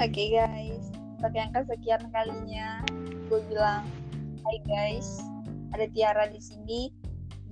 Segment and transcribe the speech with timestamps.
[0.00, 0.88] Oke guys,
[1.20, 2.80] untuk yang kesekian kalinya,
[3.28, 3.84] gue bilang,
[4.48, 5.20] Hai guys,
[5.76, 6.88] ada Tiara di sini.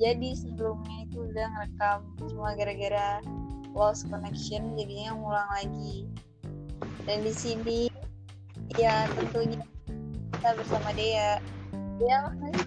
[0.00, 3.20] Jadi sebelumnya itu udah ngerekam cuma gara-gara
[3.76, 6.08] lost connection, jadinya ngulang lagi.
[7.04, 7.92] Dan di sini,
[8.80, 9.60] ya tentunya
[10.32, 11.44] kita bersama Dea.
[12.00, 12.64] Dea mana?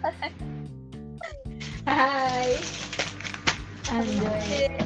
[1.89, 2.53] Hai.
[3.89, 4.77] Anjay.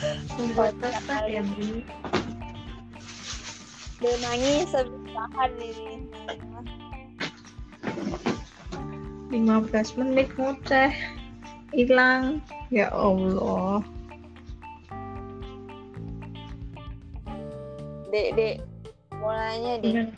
[0.00, 0.40] Berapa menit nih?
[0.40, 0.96] Membatas
[1.28, 1.84] ya, Bi.
[4.00, 5.96] Udah nangis habis tahan ini.
[9.28, 10.92] 15 menit ngoceh.
[11.76, 12.40] Hilang.
[12.72, 13.84] Ya Allah.
[18.10, 18.56] Dek, dek,
[19.84, 19.92] deh.
[19.94, 20.08] Bener.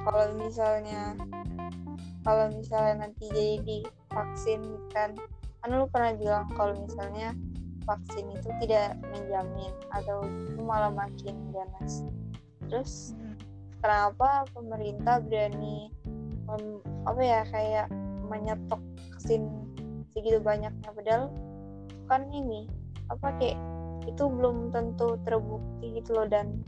[0.00, 1.14] kalau misalnya
[2.24, 3.78] kalau misalnya nanti jadi
[4.10, 5.14] vaksin kan
[5.60, 7.36] kan lu pernah bilang kalau misalnya
[7.84, 12.04] vaksin itu tidak menjamin atau itu malah makin ganas.
[12.70, 13.18] Terus
[13.82, 15.90] kenapa pemerintah berani
[16.46, 17.86] mem- apa ya kayak
[18.30, 18.80] menyetok
[19.10, 19.48] vaksin
[20.14, 20.90] segitu banyaknya?
[20.94, 21.32] Padahal
[22.06, 22.70] kan ini
[23.10, 23.58] apa kayak
[24.06, 26.28] itu belum tentu terbukti gitu loh.
[26.30, 26.62] Dan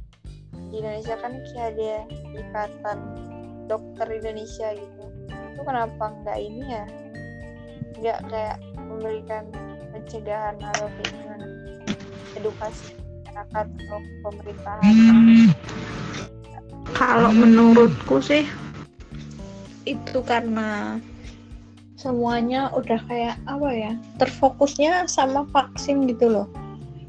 [0.68, 1.94] di Indonesia kan kayak ada
[2.34, 2.98] ikatan
[3.70, 5.04] dokter Indonesia gitu.
[5.54, 6.84] Itu kenapa nggak ini ya?
[8.02, 8.58] Nggak kayak
[9.02, 9.50] memberikan
[9.90, 11.46] pencegahan atau gimana
[12.38, 12.94] edukasi
[13.26, 14.94] masyarakat atau pemerintahan.
[16.94, 18.46] Kalau menurutku sih
[19.82, 21.02] itu karena
[21.98, 23.92] semuanya udah kayak apa ya
[24.22, 26.46] terfokusnya sama vaksin gitu loh.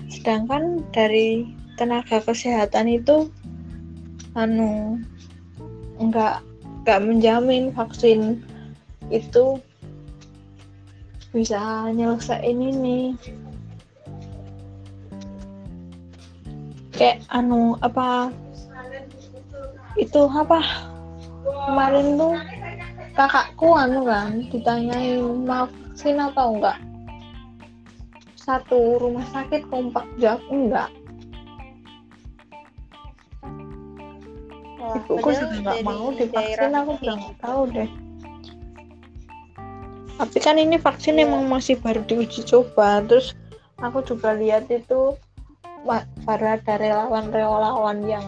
[0.10, 1.46] Sedangkan dari
[1.78, 3.30] tenaga kesehatan itu
[4.34, 4.98] anu
[6.02, 6.42] nggak
[6.82, 8.42] nggak menjamin vaksin
[9.14, 9.62] itu
[11.34, 13.18] bisa nyelesain ini.
[16.94, 18.30] Kayak anu apa?
[19.98, 20.62] Itu apa?
[21.44, 22.38] Kemarin tuh
[23.18, 26.78] kakakku anu kan ditanyain mau vaksin atau enggak?
[28.38, 30.90] Satu rumah sakit kompak jawab enggak.
[34.84, 37.90] Wah, ibuku padahal juga nggak dari mau divaksin aku ini udah nggak tahu deh
[40.18, 41.26] tapi kan ini vaksin Iya.
[41.26, 43.02] emang masih baru diuji coba.
[43.06, 43.34] Terus
[43.82, 45.18] aku juga lihat itu
[46.24, 48.26] baru ada relawan-relawan yang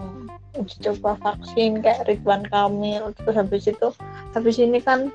[0.60, 3.14] uji coba vaksin kayak Ridwan Kamil.
[3.16, 3.88] Terus habis itu
[4.34, 5.14] habis ini kan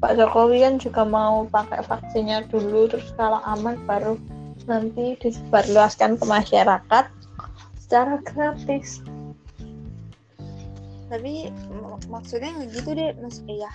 [0.00, 2.88] Pak Jokowi kan juga mau pakai vaksinnya dulu.
[2.88, 4.16] Terus kalau aman baru
[4.64, 7.04] nanti disebarluaskan ke masyarakat
[7.80, 9.02] secara gratis.
[11.10, 13.42] Tapi mak- maksudnya gitu deh mas.
[13.50, 13.72] Ya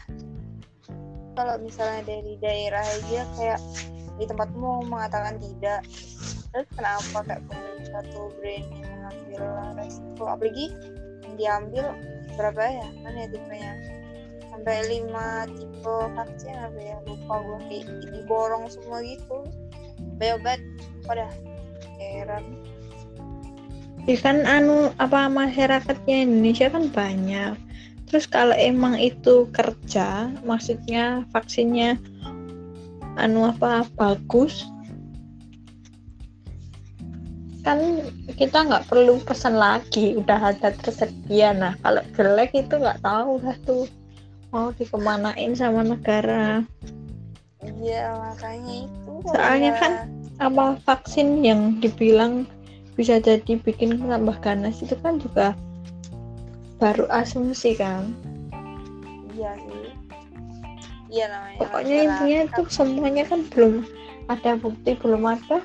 [1.35, 3.59] kalau misalnya dari daerah aja kayak
[4.15, 5.83] di tempatmu mengatakan tidak.
[6.55, 9.43] Terus kenapa kayak pemerintah tuh berani mengambil
[9.75, 10.23] resiko?
[10.23, 10.65] Apalagi
[11.27, 11.85] yang diambil
[12.39, 12.87] berapa ya?
[13.03, 13.73] Mana ya tipenya.
[14.55, 16.97] Sampai lima tipe vaksin apa ya?
[17.03, 17.85] Lupa gue kayak
[18.15, 19.43] diborong semua gitu.
[20.15, 20.61] Banyak banget.
[21.03, 21.27] Pada
[21.99, 22.43] heran.
[24.07, 27.64] Ya kan anu apa masyarakatnya Indonesia kan banyak.
[28.15, 31.99] Terus kalau emang itu kerja, maksudnya vaksinnya
[33.19, 34.63] anu apa bagus,
[37.67, 38.07] kan
[38.39, 41.51] kita nggak perlu pesan lagi, udah ada tersedia.
[41.51, 43.83] Nah kalau jelek itu nggak tahu lah tuh
[44.47, 46.63] mau dikemanain sama negara.
[47.83, 49.79] iya makanya itu Soalnya ya.
[49.83, 49.93] kan
[50.39, 52.47] apa vaksin yang dibilang
[52.95, 55.51] bisa jadi bikin tambah ganas itu kan juga
[56.81, 58.11] baru asumsi kan
[59.35, 59.91] iya sih.
[61.11, 63.85] Iya namanya pokoknya intinya itu semuanya kan belum
[64.31, 65.61] ada bukti belum ada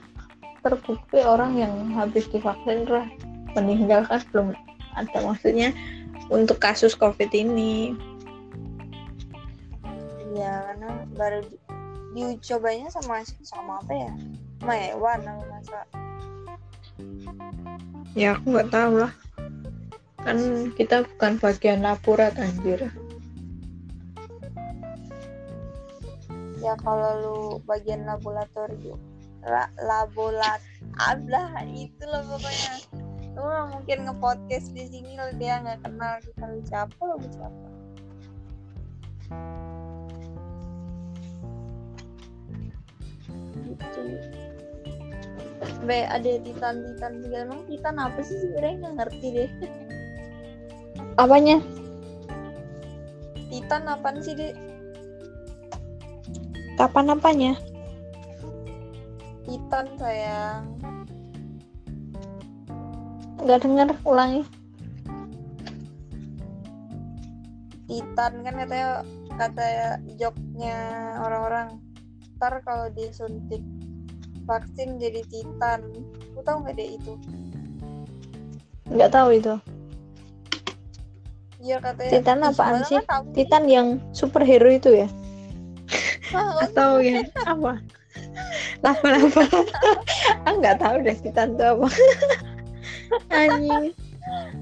[0.60, 3.08] terbukti orang yang habis divaksin terus
[3.56, 4.52] meninggal kan belum
[4.94, 5.18] ada.
[5.24, 5.72] Maksudnya
[6.28, 7.96] untuk kasus covid ini.
[10.30, 10.88] Iya karena
[11.18, 11.40] baru
[12.14, 12.38] di,
[12.92, 14.12] sama sama apa ya?
[14.60, 15.80] Sama hewan apa masa.
[18.12, 19.12] Ya aku nggak tahu lah
[20.20, 20.36] kan
[20.76, 22.92] kita bukan bagian laborat anjir.
[26.60, 29.00] Ya kalau lu bagian laboratorium
[29.40, 30.60] La, laborat
[31.00, 32.72] ablah itu loh pokoknya.
[33.32, 37.68] Lu mungkin nge-podcast di sini lo dia nggak kenal kita lu siapa lu siapa?
[43.64, 44.02] Gitu.
[45.88, 49.50] Be, ada titan-titan segala emang titan apa sih sebenarnya nggak ngerti deh
[51.20, 51.60] apanya
[53.52, 54.56] titan apaan sih deh
[56.80, 57.52] kapan apanya
[59.50, 60.62] Titan sayang.
[63.42, 64.46] nggak dengar ulangi
[67.90, 69.02] Titan kan katanya
[69.34, 69.66] kata
[70.14, 70.76] joknya
[71.26, 71.82] orang-orang.
[72.38, 73.58] Ntar kalau disuntik
[74.46, 75.82] vaksin jadi Titan.
[76.38, 77.18] Lu tahu nggak deh itu?
[78.90, 79.54] nggak tahu itu
[81.60, 82.10] Iya katanya.
[82.10, 82.98] Titan apaan sih?
[83.04, 83.22] kan.
[83.36, 85.08] Titan yang superhero itu ya?
[86.32, 87.20] Ah, atau ya?
[87.44, 87.76] Apa?
[88.80, 89.44] Laba-laba
[90.48, 91.88] ah nggak tahu deh Titan itu apa.
[93.34, 93.92] Anjing.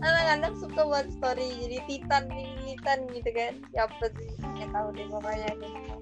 [0.01, 3.55] Anak-anak suka buat story jadi titan ini titan gitu kan.
[3.71, 4.31] Ya apa sih?
[4.43, 5.97] Nggak tahu deh pokoknya gitu.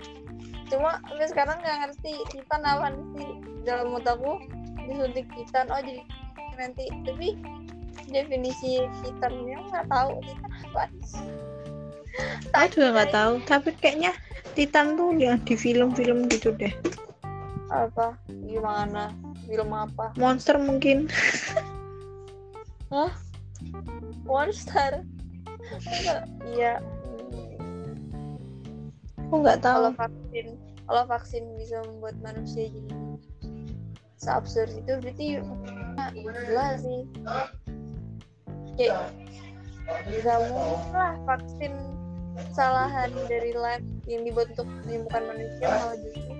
[0.66, 3.30] cuma sampai sekarang nggak ngerti titan apa sih?
[3.68, 4.40] Dalam otakku
[4.88, 5.68] disuntik titan.
[5.68, 6.02] Oh jadi
[6.56, 6.88] nanti.
[7.04, 7.28] Tapi
[8.10, 10.10] definisi titannya nggak tahu.
[10.22, 10.82] Titan apa?
[12.56, 13.32] Aku juga nggak tahu.
[13.44, 14.12] Tapi kayaknya
[14.56, 16.72] Titan tuh yang di film-film gitu deh.
[17.68, 18.16] Apa?
[18.46, 19.12] Gimana?
[19.44, 20.16] Film apa?
[20.16, 21.10] Monster mungkin.
[24.24, 25.04] Monster?
[25.66, 26.22] Enggak,
[26.54, 26.78] iya.
[29.26, 29.90] Aku nggak tahu.
[29.90, 30.46] Kalau vaksin
[30.86, 32.94] kalau vaksin bisa membuat manusia jadi
[34.16, 35.26] seabsurd itu berarti
[36.14, 37.00] gila sih
[38.76, 39.12] kayak
[40.06, 40.32] bisa
[40.92, 41.72] lah vaksin
[42.36, 46.32] kesalahan dari lab yang dibuat untuk menyembuhkan manusia malah justru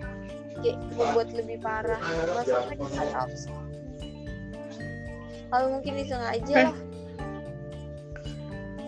[0.61, 2.01] kayak membuat lebih parah.
[2.01, 3.67] Maksudnya bisa absurd
[5.51, 6.65] kalau mungkin disengaja Eh.
[6.69, 6.77] lah.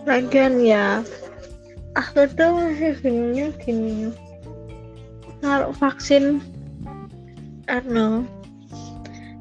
[0.07, 1.03] Lagian ya
[1.95, 4.11] aku tuh masih bingungnya gini.
[5.39, 6.43] Kalau vaksin
[7.71, 8.27] ano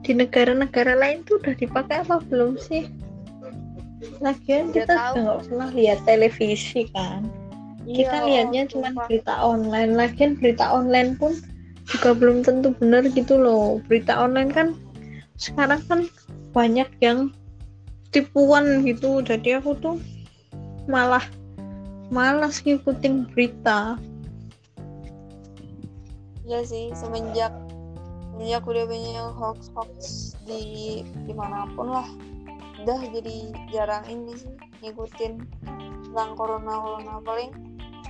[0.05, 2.87] di negara-negara lain tuh udah dipakai apa belum sih
[4.23, 5.15] lagian kita tahu.
[5.15, 7.27] juga nggak pernah lihat televisi kan?
[7.89, 9.93] Kita Iya, lihatnya oh, cuma berita online.
[9.97, 11.33] Lagian berita online pun
[11.89, 13.81] juga belum tentu benar gitu loh.
[13.89, 14.77] Berita online kan
[15.41, 16.00] sekarang kan
[16.53, 17.33] banyak yang
[18.12, 19.25] tipuan gitu.
[19.25, 19.97] Jadi aku tuh
[20.85, 21.25] malah
[22.12, 23.97] malas ngikutin berita.
[26.49, 27.53] Iya sih semenjak
[28.33, 29.97] semenjak udah banyak hoax hoax
[30.49, 32.09] di di mana pun lah
[32.85, 33.37] udah jadi
[33.75, 34.35] jarang ini
[34.83, 35.33] ngikutin
[36.09, 37.15] tentang corona corona.
[37.23, 37.51] Paling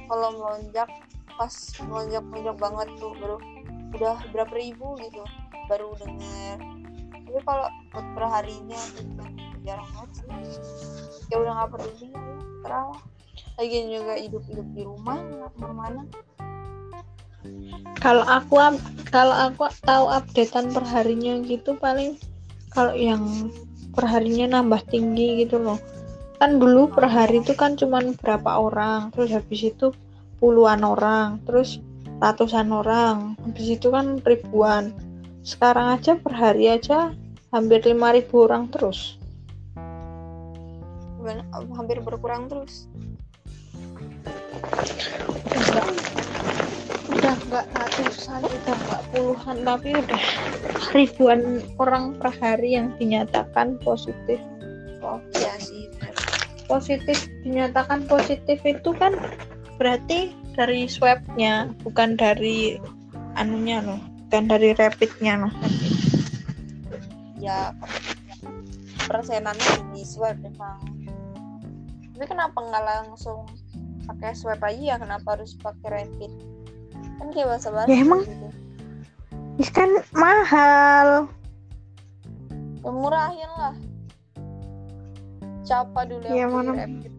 [0.09, 0.89] kalau melonjak
[1.39, 1.55] pas
[1.87, 3.37] melonjak melonjak banget tuh baru
[3.97, 5.23] udah berapa ribu gitu
[5.69, 6.57] baru denger.
[7.29, 9.25] Tapi kalau buat perharinya gitu
[9.65, 10.27] jarang banget sih.
[11.29, 12.09] Ya udah nggak peduli
[12.65, 12.93] terah
[13.59, 16.03] lagi juga hidup hidup di rumah nggak ke mana-mana.
[17.99, 18.55] Kalau aku
[19.11, 22.19] kalau aku tahu updatean perharinya gitu paling
[22.71, 23.51] kalau yang
[23.99, 25.83] perharinya nambah tinggi gitu loh.
[26.39, 29.91] Kan dulu per hari itu kan cuman berapa orang terus habis itu
[30.39, 31.83] puluhan orang terus
[32.23, 33.35] ratusan orang.
[33.43, 34.95] Habis itu kan ribuan.
[35.43, 37.11] Sekarang aja per hari aja
[37.51, 39.19] hampir 5000 orang terus.
[41.75, 42.87] Hampir berkurang terus
[47.49, 50.23] enggak ratusan udah enggak puluhan tapi udah
[50.93, 54.37] ribuan orang per hari yang dinyatakan positif.
[55.01, 55.89] Oh iya sih.
[56.69, 59.17] Positif dinyatakan positif itu kan
[59.81, 62.77] berarti dari swabnya bukan dari
[63.41, 65.55] anunya loh bukan dari rapidnya loh.
[67.41, 67.73] Ya
[69.09, 70.85] persenannya di swab memang.
[72.13, 73.49] Tapi kenapa nggak langsung
[74.05, 74.97] pakai swab aja ya?
[75.01, 76.58] Kenapa harus pakai rapid
[77.19, 78.23] kan kayak bahasa bahasa Ya, emang.
[78.23, 78.49] gitu.
[79.75, 81.09] Kan mahal.
[82.79, 83.75] Ya, murahin lah.
[85.61, 87.13] Siapa dulu Ya, yang beli mana- rapid.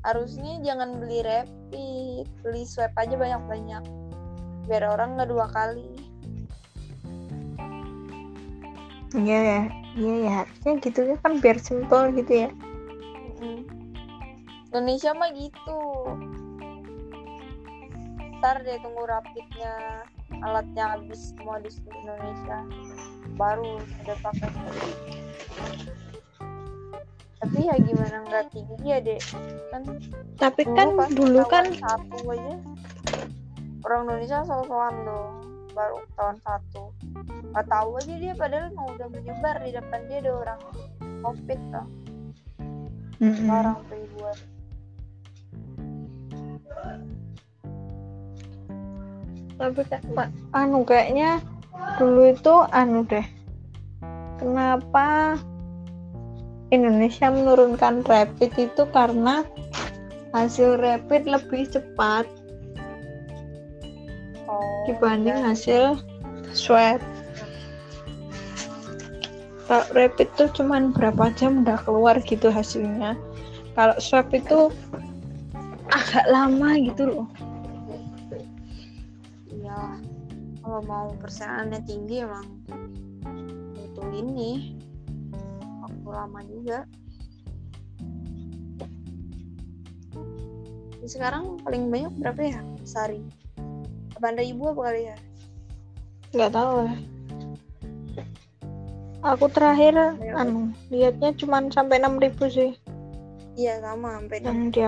[0.00, 3.84] Harusnya jangan beli rapid beli swab aja banyak banyak
[4.64, 5.84] biar orang nggak dua kali.
[9.12, 9.60] Iya ya.
[9.92, 10.32] Iya ya.
[10.40, 12.50] Harusnya gitu ya kan biar simpel gitu ya.
[13.42, 13.66] Mm.
[14.70, 15.80] Indonesia mah gitu.
[18.40, 20.04] Ntar deh tunggu rapidnya
[20.40, 22.64] alatnya habis semua di Indonesia.
[23.36, 24.48] Baru udah pakai.
[27.40, 29.20] Tapi ya gimana nggak tinggi ya dek?
[29.68, 29.82] Kan
[30.40, 32.56] tapi kan pas dulu kan satu aja.
[33.84, 35.32] Orang Indonesia soal-soal dong
[35.76, 36.96] baru tahun satu.
[37.52, 40.60] Nggak tahu aja dia padahal mau udah menyebar di depan dia ada orang
[41.20, 41.86] covid lah
[43.20, 43.36] Mm-mm.
[43.36, 44.38] sekarang ribuan
[49.60, 49.84] tapi
[50.16, 51.36] Pak, anu kayaknya
[52.00, 53.26] dulu itu anu deh.
[54.40, 55.36] Kenapa
[56.72, 59.44] Indonesia menurunkan rapid itu karena
[60.32, 62.24] hasil rapid lebih cepat
[64.48, 65.52] oh dibanding iya.
[65.52, 65.84] hasil
[66.56, 67.04] swab.
[69.68, 73.12] Kalau rapid tuh cuman berapa jam udah keluar gitu hasilnya.
[73.76, 74.72] Kalau swab itu
[75.92, 77.28] agak lama gitu loh
[79.70, 80.02] iya
[80.60, 82.46] kalau mau persenannya tinggi emang
[83.74, 84.76] butuh ini
[85.80, 86.78] waktu lama juga.
[91.06, 93.24] Sekarang paling banyak berapa ya sehari?
[94.14, 95.16] Delapan ribu apa kali ya?
[96.36, 96.94] Nggak tahu ya.
[99.20, 100.34] Aku terakhir Banyak.
[100.36, 100.62] anu
[100.92, 102.76] lihatnya cuma sampai enam ribu sih.
[103.56, 104.80] Iya sama sampai yang di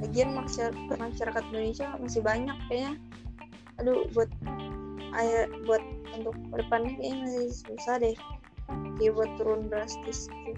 [0.00, 2.94] lagian masyarakat, masyarakat Indonesia masih banyak kayaknya.
[3.80, 4.30] Aduh buat
[5.16, 5.82] air buat
[6.16, 8.16] untuk ke depannya kayaknya masih susah deh.
[8.96, 10.52] Kayak buat turun drastis gitu.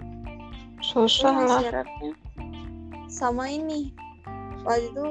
[0.83, 1.61] susah Iya, lah.
[1.63, 2.11] syaratnya
[3.07, 3.95] sama ini.
[4.67, 5.05] Waktu itu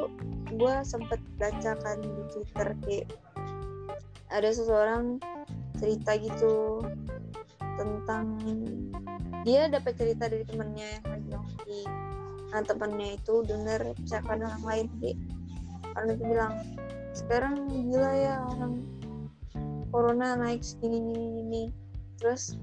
[0.53, 3.09] gue sempet baca kan di twitter kayak
[4.33, 5.21] ada seseorang
[5.81, 6.85] cerita gitu
[7.77, 8.37] tentang
[9.43, 11.83] dia dapat cerita dari temennya yang lagi
[12.53, 15.19] nah temennya itu denger percakapan orang lain kayak
[15.97, 16.55] orang itu bilang
[17.13, 18.85] sekarang gila ya orang
[19.93, 21.63] corona naik segini gini gini
[22.21, 22.57] terus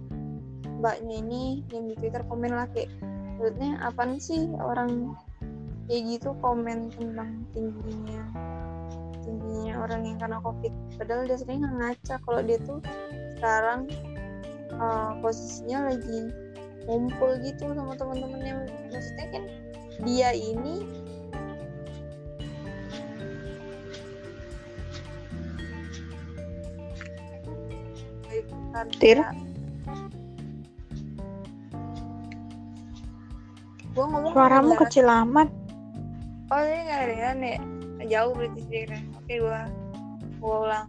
[0.80, 1.44] mbaknya ini
[1.74, 2.90] yang di twitter komen lah kayak
[3.38, 5.18] maksudnya apaan sih orang
[5.90, 8.24] kayak gitu komen tentang tingginya
[9.30, 10.74] tingginya orang yang kena covid?
[10.98, 12.82] Padahal dia sering ngaca kalau dia tuh
[13.38, 13.86] sekarang
[14.82, 16.34] uh, posisinya lagi
[16.90, 19.44] ngumpul gitu sama teman-temannya maksudnya kan
[20.04, 20.86] dia ini
[29.02, 29.20] Tir?
[33.92, 35.52] gua ngomong suaramu kecil amat
[36.50, 37.58] Oh ini nggak ada ya nek
[38.10, 39.02] jauh berarti speakernya.
[39.22, 39.62] Oke gua
[40.42, 40.88] gua ulang.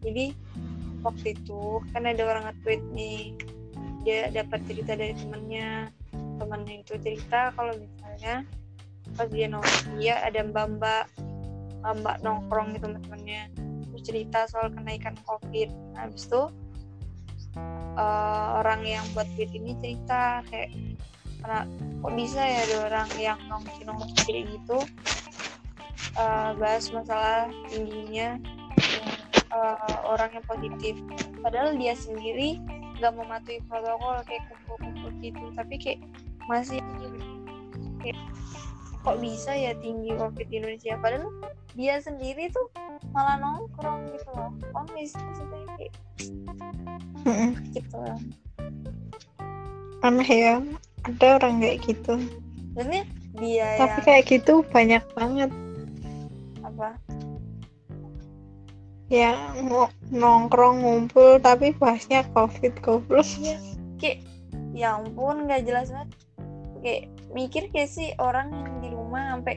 [0.00, 0.24] Jadi
[1.04, 1.62] waktu itu
[1.92, 3.36] kan ada orang nge-tweet nih
[4.02, 5.92] dia dapat cerita dari temennya
[6.42, 8.42] temennya itu cerita kalau misalnya
[9.14, 10.66] pas dia nongkrong dia ada mbak
[11.82, 13.42] mbak nongkrong gitu sama temennya
[13.92, 15.68] terus cerita soal kenaikan covid.
[15.92, 16.42] Nah, habis itu
[18.00, 20.72] eh, orang yang buat tweet ini cerita kayak
[21.42, 21.66] karena
[22.00, 24.78] kok bisa ya ada orang yang nongki nongki kayak gitu?
[26.16, 28.40] Eh, bahas masalah tingginya
[29.52, 30.94] eh, orang yang positif.
[31.44, 32.62] Padahal dia sendiri
[32.96, 35.44] nggak mematuhi protokol kayak kumpul-kumpul gitu.
[35.52, 36.00] Tapi kayak
[36.50, 36.78] masih
[38.02, 38.18] kayak
[39.02, 40.94] kok bisa ya tinggi covid di Indonesia?
[40.98, 41.28] Padahal
[41.74, 42.70] dia sendiri tuh
[43.10, 44.50] malah nongkrong gitu loh.
[44.74, 45.92] Oh maksudnya kayak
[47.74, 48.18] gitu lah
[50.02, 50.54] aneh ya
[51.06, 52.14] ada orang kayak gitu.
[52.74, 53.02] Maksudnya
[53.38, 55.50] dia tapi yang kayak gitu banyak banget.
[56.66, 56.98] Apa?
[59.62, 63.26] Ngo- nongkrong ngumpul tapi bahasnya covid goblok.
[63.38, 63.56] Iya,
[64.02, 64.18] kayak
[64.74, 66.10] ya ampun nggak jelas banget
[66.82, 69.56] kayak mikir kayak sih orang yang di rumah sampai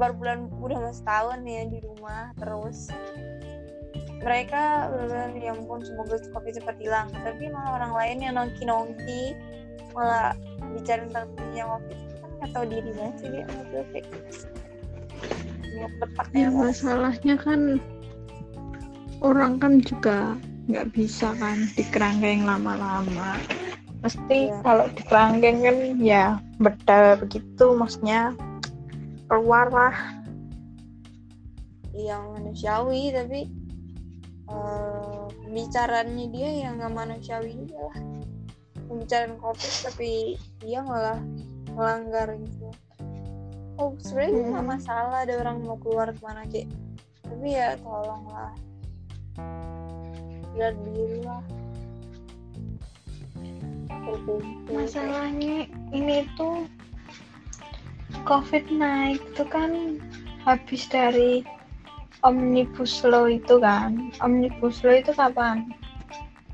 [0.00, 2.88] baru bulan udah mau setahun ya di rumah terus
[4.20, 7.08] mereka benar ya ampun semoga covid cepat hilang.
[7.24, 9.22] Tapi malah orang lain yang nongki nongki
[9.96, 10.36] malah
[10.76, 11.98] bicara tentang dunia covid.
[12.20, 14.06] Kan nggak tahu diri banget sih dia maksudnya kayak
[16.30, 16.48] ya.
[16.52, 16.82] Mas.
[16.82, 17.60] masalahnya kan
[19.24, 20.36] orang kan juga
[20.68, 23.40] nggak bisa kan di kerangkeng lama-lama
[24.00, 24.60] mesti Iya.
[24.64, 26.24] kalau di kerangkeng kan ya
[26.56, 28.32] bedal begitu maksudnya
[29.28, 29.96] keluar lah.
[31.92, 33.40] Yang manusiawi tapi
[34.48, 37.98] pembicaraannya dia yang nggak manusiawi juga lah.
[38.88, 41.20] Pembicaraan covid tapi dia malah
[41.76, 42.72] melanggar gitu.
[43.78, 44.72] Oh sebenarnya nggak Hmm.
[44.76, 46.68] masalah ada orang mau keluar ke mana kayak
[47.22, 48.52] tapi ya tolonglah.
[50.58, 51.44] Lihat diri lah
[54.70, 56.64] masalahnya ini tuh
[58.26, 59.98] covid naik itu kan
[60.46, 61.46] habis dari
[62.26, 64.12] omnibus law itu kan.
[64.20, 65.72] Omnibus law itu kapan?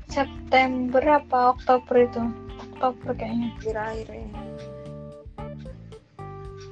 [0.07, 2.23] September apa Oktober itu?
[2.71, 3.51] Oktober kayaknya.
[3.59, 4.47] Akhir-akhir ya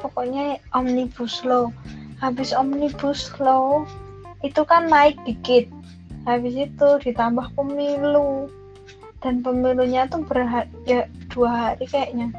[0.05, 1.73] pokoknya omnibus law.
[2.21, 3.89] Habis omnibus law
[4.45, 5.65] itu kan naik dikit.
[6.29, 8.45] Habis itu ditambah pemilu
[9.19, 12.31] dan pemilunya tuh berhari ya dua hari kayaknya.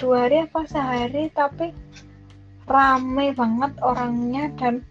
[0.00, 1.76] Dua hari apa sehari tapi
[2.64, 4.84] rame banget orangnya dan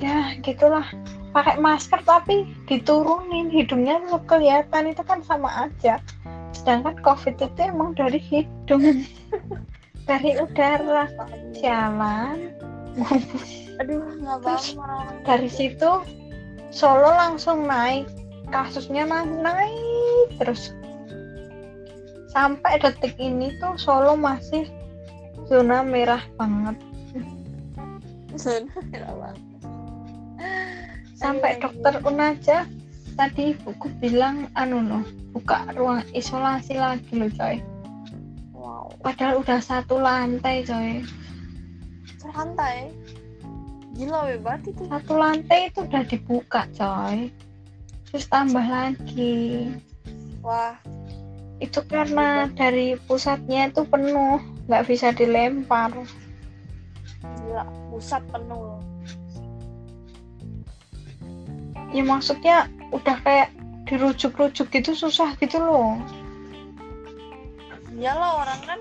[0.00, 0.84] ya gitulah.
[1.32, 5.96] Pakai masker tapi diturunin hidungnya tuh kelihatan itu kan sama aja.
[6.52, 8.84] Sedangkan covid itu emang dari hidung.
[10.02, 11.06] Dari udara.
[11.54, 12.58] Sialan
[13.80, 14.60] aduh nggak
[15.24, 15.90] dari situ
[16.72, 18.08] Solo langsung naik
[18.52, 20.76] kasusnya na- naik terus.
[22.30, 24.68] Sampai detik ini tuh Solo masih
[25.48, 26.76] zona merah banget.
[28.36, 29.40] Zona merah banget.
[31.22, 32.58] sampai Aduh, dokter Un aja
[33.14, 37.62] tadi ibuku bilang anu loh buka ruang isolasi lagi loh coy.
[38.50, 38.90] Wow.
[39.06, 41.06] Padahal udah satu lantai coy.
[42.18, 42.90] Santai
[43.92, 47.28] gila weh banget itu satu lantai itu udah dibuka coy
[48.12, 49.72] terus tambah lagi.
[50.44, 50.76] Wah.
[51.64, 54.36] Itu karena dari pusatnya itu penuh
[54.68, 55.96] nggak bisa dilempar.
[57.24, 58.76] Gila pusat penuh.
[61.96, 63.48] Ya maksudnya udah kayak
[63.88, 65.96] dirujuk-rujuk gitu susah gitu loh.
[67.96, 68.78] Iyalah orang kan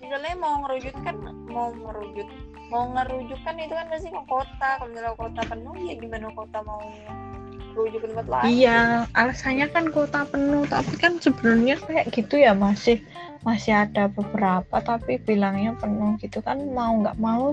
[0.00, 1.16] misalnya mau ngerujuk kan
[1.48, 2.28] mau ngerujuk
[2.72, 4.68] mau ngerujuk kan itu kan pasti ke kota.
[4.80, 6.82] Kalau misalnya kota penuh ya gimana kota mau
[8.46, 13.02] iya alasannya kan kota penuh tapi kan sebenarnya kayak gitu ya masih
[13.44, 17.52] masih ada beberapa tapi bilangnya penuh gitu kan mau nggak mau.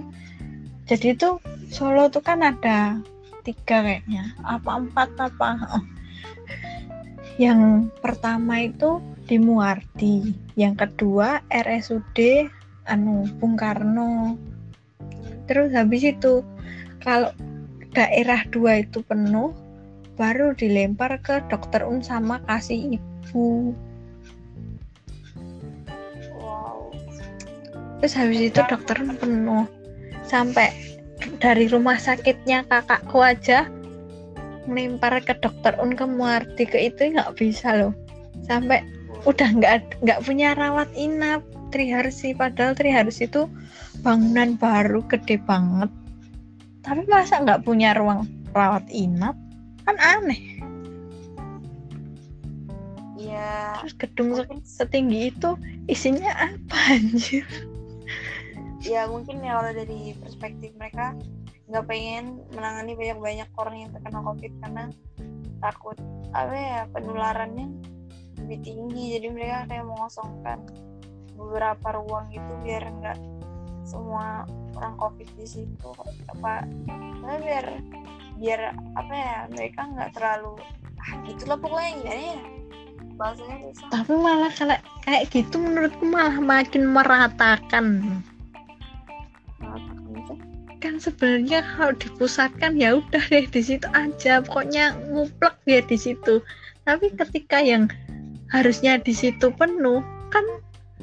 [0.87, 1.39] Jadi tuh
[1.71, 2.99] Solo tuh kan ada
[3.43, 5.49] tiga kayaknya apa empat apa?
[7.43, 12.51] Yang pertama itu di Muardi yang kedua RSUD
[12.91, 14.35] anu Bung Karno.
[15.47, 16.43] Terus habis itu
[16.99, 17.31] kalau
[17.95, 19.55] daerah dua itu penuh
[20.19, 23.71] baru dilempar ke dokter Un sama kasih ibu.
[26.39, 26.91] Wow.
[28.01, 29.65] Terus habis itu dokter penuh.
[30.27, 30.71] Sampai
[31.39, 33.67] dari rumah sakitnya kakakku aja
[34.69, 37.93] ngelempar ke dokter Un ke Muardi ke itu nggak bisa loh.
[38.45, 38.83] Sampai
[39.25, 42.35] udah nggak nggak punya rawat inap Triharsi.
[42.35, 43.47] Padahal Triharsi itu
[44.03, 45.89] bangunan baru gede banget.
[46.81, 49.37] Tapi masa nggak punya ruang rawat inap
[49.85, 50.61] kan aneh.
[53.21, 54.33] Ya terus gedung
[54.65, 55.49] setinggi itu
[55.85, 57.45] isinya apa anjir?
[58.81, 61.13] Ya mungkin ya kalau dari perspektif mereka
[61.69, 64.83] nggak pengen menangani banyak-banyak orang yang terkena covid karena
[65.61, 65.97] takut
[66.33, 67.69] apa ya penularannya
[68.41, 69.03] lebih tinggi.
[69.15, 70.59] Jadi mereka kayak mengosongkan
[71.37, 73.19] beberapa ruang itu biar nggak
[73.85, 74.45] semua
[74.77, 75.89] orang covid di situ
[76.29, 76.65] apa
[77.21, 77.65] apa biar
[78.39, 80.59] biar apa ya mereka nggak terlalu
[81.01, 82.39] ah gitulah pokoknya gimana ya.
[83.17, 87.85] Bahasanya susah tapi malah kalau kayak gitu menurutku malah makin meratakan.
[89.59, 90.33] Mengatakan itu?
[90.81, 94.41] Kan sebenarnya kalau dipusatkan ya udah deh di situ aja.
[94.41, 96.41] Pokoknya nguplek ya di situ.
[96.85, 97.89] Tapi ketika yang
[98.49, 100.01] harusnya di situ penuh
[100.33, 100.43] kan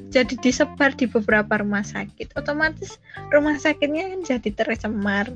[0.09, 2.33] jadi disebar di beberapa rumah sakit.
[2.39, 2.97] Otomatis
[3.35, 5.27] rumah sakitnya kan jadi tercemar.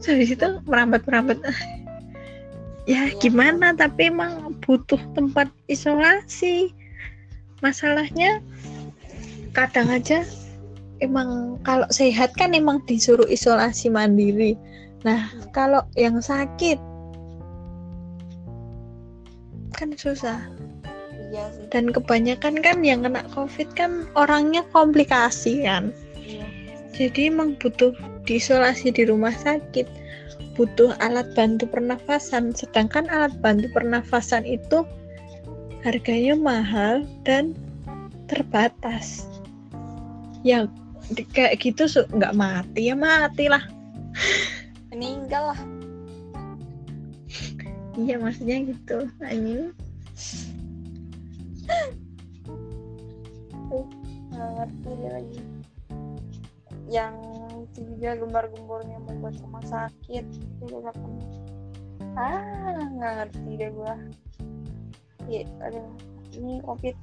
[0.00, 1.38] Terus habis itu merambat merambat
[2.90, 3.18] ya Iya.
[3.18, 3.72] gimana?
[3.74, 6.70] Tapi emang butuh tempat isolasi.
[7.64, 8.44] Masalahnya
[9.56, 10.22] kadang aja
[11.00, 14.54] emang kalau sehat kan emang disuruh isolasi mandiri.
[15.02, 16.78] Nah kalau yang sakit
[19.74, 20.38] kan susah
[21.34, 21.66] iya sih.
[21.74, 25.90] Dan kebanyakan kan yang kena covid kan orangnya komplikasi kan.
[26.14, 26.46] Iya.
[26.94, 27.90] Jadi emang butuh
[28.22, 30.06] diisolasi di rumah sakit
[30.54, 32.54] butuh alat bantu pernafasan.
[32.54, 34.86] Sedangkan alat bantu pernafasan itu
[35.82, 37.58] harganya mahal dan
[38.30, 39.26] terbatas.
[40.46, 40.70] Ya
[41.34, 43.60] kayak gitu nggak mati ya mati lah
[44.94, 45.60] meninggal lah.
[47.98, 49.10] Iya maksudnya gitu
[53.74, 53.88] anjing
[54.30, 55.40] nggak ngerti lagi.
[56.90, 57.14] Yang
[57.64, 60.24] itu juga gembar-gembornya membuat rumah sakit.
[60.26, 61.26] Itu juga penuh
[62.14, 63.94] ah nggak ngerti deh gua.
[65.26, 65.90] Ya aduh.
[66.34, 66.94] Ini covid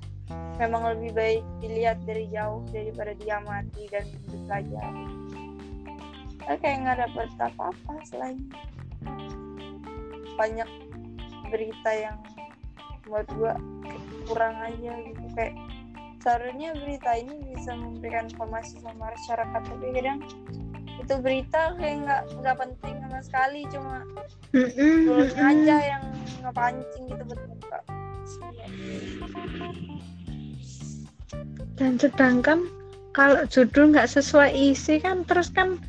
[0.59, 5.07] memang lebih baik dilihat dari jauh daripada diamati dan dipelajari
[6.39, 8.39] Saya kayak nggak dapet apa-apa selain
[10.35, 10.69] banyak
[11.51, 12.17] berita yang
[13.07, 13.55] buat gua
[14.27, 15.25] kurang aja gitu.
[15.35, 15.55] Kayak
[16.21, 20.19] seharusnya berita ini bisa memberikan informasi sama masyarakat tapi kadang
[21.01, 24.05] itu berita kayak nggak nggak penting sama sekali cuma
[25.41, 26.03] aja yang
[26.45, 27.79] ngepancing gitu buka
[31.81, 32.69] dan sedangkan
[33.11, 35.81] kalau judul nggak sesuai isi kan terus kan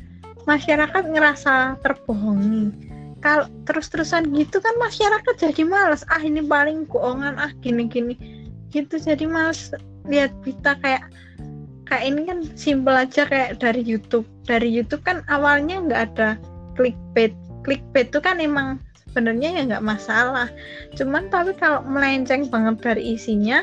[0.43, 2.71] masyarakat ngerasa terbohongi.
[3.23, 6.03] Kalau terus-terusan gitu kan masyarakat jadi males.
[6.11, 7.39] Ah ini paling bohongan.
[7.39, 8.19] Ah gini-gini.
[8.75, 9.71] Gitu jadi males
[10.07, 11.07] lihat berita kayak
[11.87, 14.27] kayak ini kan simpel aja kayak dari YouTube.
[14.43, 16.29] Dari YouTube kan awalnya nggak ada
[16.75, 17.35] clickbait.
[17.63, 20.49] Clickbait itu kan emang sebenarnya ya nggak masalah.
[20.97, 23.61] Cuman tapi kalau melenceng banget dari isinya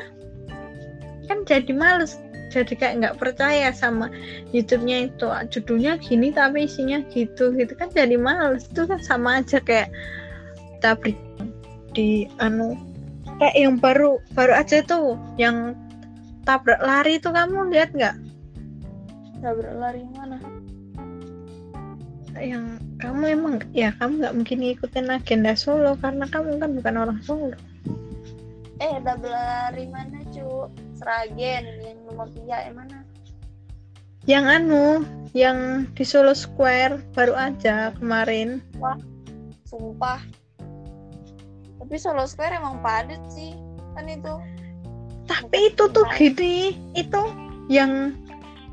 [1.26, 2.16] kan jadi males.
[2.50, 4.10] Jadi kayak nggak percaya sama
[4.50, 5.26] YouTube-nya itu.
[5.50, 8.66] Judulnya gini tapi isinya gitu gitu kan jadi males.
[8.70, 9.90] Itu kan sama aja kayak
[10.80, 11.18] tabrik
[11.92, 12.78] di anu
[13.42, 15.74] kayak yang baru baru aja tuh yang
[16.44, 18.16] tabrak lari itu kamu lihat nggak?
[19.40, 20.38] Tabrak lari mana?
[22.38, 27.18] Yang kamu emang ya kamu nggak mungkin ngikutin agenda Solo karena kamu kan bukan orang
[27.24, 27.56] Solo.
[28.80, 33.04] Eh double lari mana cu Seragen yang nomor tiga yang mana?
[34.28, 34.86] Yang anu
[35.32, 38.64] yang di Solo Square baru aja kemarin.
[38.80, 38.96] Wah
[39.68, 40.20] sumpah.
[41.80, 43.56] Tapi Solo Square emang padat sih
[43.96, 44.34] kan itu
[45.30, 47.22] tapi itu tuh gini itu
[47.70, 48.18] yang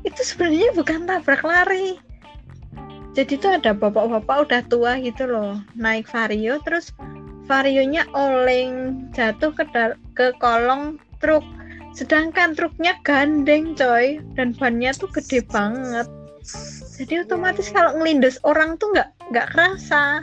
[0.02, 2.02] itu sebenarnya bukan tabrak lari.
[3.14, 6.90] Jadi tuh ada bapak-bapak udah tua gitu loh naik vario terus
[7.46, 9.64] varionya oleng jatuh ke
[10.18, 11.46] ke kolong truk.
[11.94, 16.06] Sedangkan truknya gandeng coy dan bannya tuh gede banget.
[16.98, 20.22] Jadi otomatis kalau ngelindes orang tuh nggak nggak kerasa.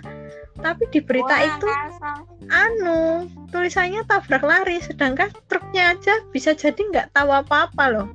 [0.55, 2.11] Tapi di berita Wah, itu kerasa.
[2.49, 8.07] Anu tulisannya tabrak lari sedangkan truknya aja bisa jadi nggak tahu apa-apa loh.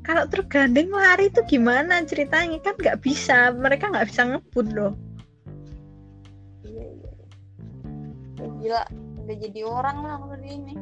[0.00, 2.58] Kalau tergandeng lari itu gimana ceritanya?
[2.64, 4.92] Kan nggak bisa mereka nggak bisa ngebut loh.
[6.64, 6.86] Iya,
[8.40, 8.46] iya.
[8.60, 8.82] gila
[9.24, 10.74] udah jadi orang lah kalau ini.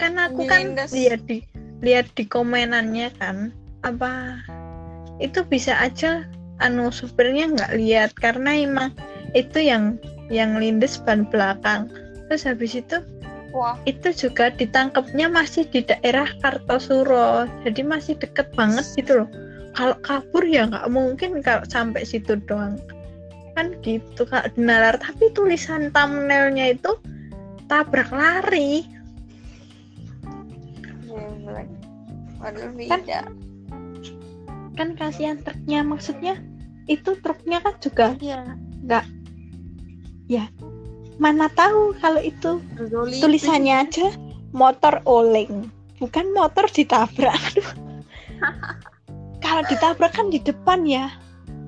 [0.00, 1.44] Kan aku kan lihat di
[1.84, 3.52] lihat di komenannya kan
[3.84, 4.40] apa
[5.20, 6.24] itu bisa aja
[6.64, 8.10] anu supirnya nggak lihat.
[8.16, 8.96] Karena emang
[9.36, 10.00] itu yang
[10.32, 11.86] yang lindes ban belakang
[12.30, 13.02] terus habis itu
[13.50, 13.74] Wah.
[13.82, 19.28] Itu juga ditangkapnya masih di daerah Kartosuro, jadi masih deket banget gitu loh.
[19.74, 22.78] Kalau kabur ya nggak mungkin kalau sampai situ doang.
[23.58, 26.94] Kan gitu kak Nalar, tapi tulisan thumbnailnya itu
[27.66, 28.86] tabrak lari.
[32.86, 33.02] kan,
[34.78, 36.34] kan kasihan truknya maksudnya
[36.88, 38.56] itu truknya kan juga iya.
[38.80, 39.04] nggak
[40.24, 40.48] ya
[41.20, 44.08] mana tahu kalau itu Zoli tulisannya aja
[44.56, 45.68] motor oleng.
[46.00, 47.60] Bukan motor ditabrak
[49.44, 51.12] kalau ditabrak kan di depan ya.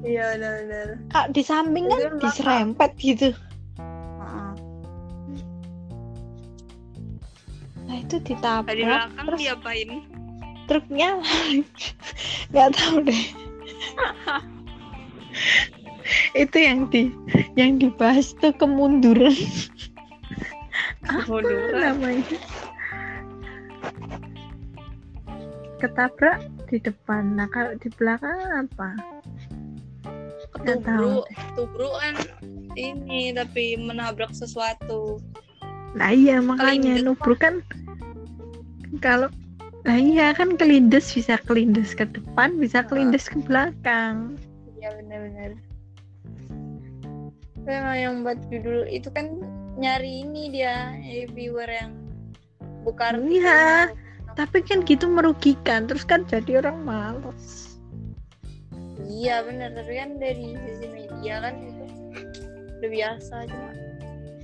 [0.02, 0.88] Iya benar-benar.
[1.12, 3.28] Kalau di samping kan diserempet gitu.
[7.84, 9.88] Nah itu ditabrak di belakang terus diapain?
[10.72, 11.20] truknya
[12.54, 13.22] nggak tahu deh
[16.32, 17.12] itu yang di
[17.54, 19.34] yang dibahas tuh kemunduran.
[21.04, 21.98] Kemunduran.
[21.98, 22.38] Namanya?
[25.82, 26.38] Ketabrak
[26.70, 27.36] di depan.
[27.36, 28.38] Nah kalau di belakang
[28.68, 28.90] apa?
[30.62, 31.26] Tubruk
[31.58, 32.14] tubruk kan
[32.78, 35.18] ini tapi menabrak sesuatu.
[35.98, 37.64] Nah iya makanya nubruk kan
[39.02, 39.26] kalau
[39.82, 44.38] nah iya kan kelindes bisa kelindes ke depan bisa kelindes ke belakang.
[44.78, 45.71] Iya benar-benar
[47.62, 49.38] memang yang buat judul itu kan
[49.78, 50.96] nyari ini dia
[51.32, 51.94] viewer yang
[52.82, 53.88] bukan iya
[54.34, 57.78] tapi kan gitu merugikan terus kan jadi orang malas
[59.06, 61.84] iya benar tapi kan dari sisi media kan itu
[62.82, 63.70] udah biasa cuma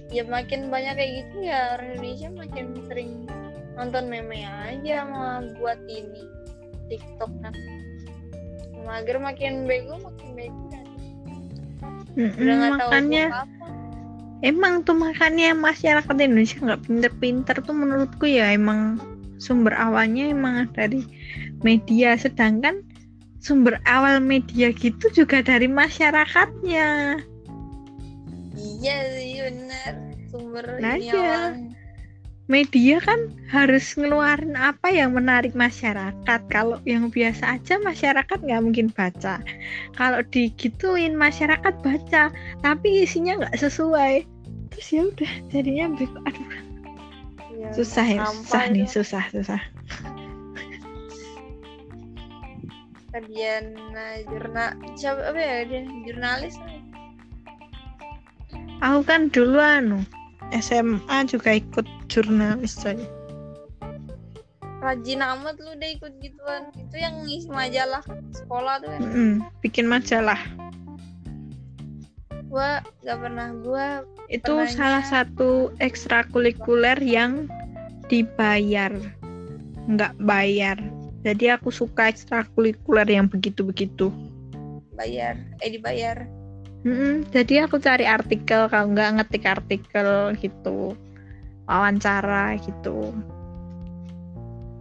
[0.08, 3.10] ya makin banyak kayak gitu ya orang Indonesia makin sering
[3.76, 6.26] nonton meme aja mau buat ini
[6.88, 7.54] TikTok kan.
[8.82, 10.77] Mager makin bego makin bego
[12.18, 13.46] mm makanya
[14.42, 18.98] emang tuh makanya masyarakat Indonesia nggak pinter-pinter tuh menurutku ya emang
[19.38, 21.06] sumber awalnya emang dari
[21.62, 22.18] media.
[22.18, 22.82] Sedangkan
[23.38, 27.22] sumber awal media gitu juga dari masyarakatnya.
[28.58, 29.94] Iya sih benar
[30.28, 31.54] sumber nah, ini ya
[32.48, 36.40] media kan harus ngeluarin apa yang menarik masyarakat.
[36.48, 39.44] Kalau yang biasa aja masyarakat nggak mungkin baca.
[39.94, 42.32] Kalau digituin masyarakat baca
[42.64, 44.24] tapi isinya nggak sesuai.
[44.72, 45.84] Terus ya udah jadinya
[46.24, 46.50] aduh.
[47.58, 49.60] Ya, susah ya susah nih susah susah.
[53.12, 53.76] Kalian
[54.30, 55.82] jurnal siapa apa ya dia?
[56.06, 56.56] Jurnalis
[58.78, 59.98] aku kan dulu anu
[60.54, 63.04] SMA juga ikut jurnalis saya
[64.78, 66.70] rajin amat lu udah ikut gituan.
[66.78, 70.38] Itu yang ngisi majalah sekolah tuh kan mm -mm, bikin majalah.
[72.48, 74.72] Gua gak pernah gua itu pernahnya...
[74.72, 77.50] salah satu ekstrakurikuler yang
[78.08, 78.94] dibayar.
[79.90, 80.78] Nggak bayar.
[81.26, 84.14] Jadi aku suka ekstrakurikuler yang begitu begitu
[84.98, 85.38] bayar.
[85.62, 86.26] Eh dibayar
[86.86, 90.94] Mm-mm, jadi aku cari artikel kalau nggak ngetik artikel gitu.
[91.66, 93.10] Wawancara gitu.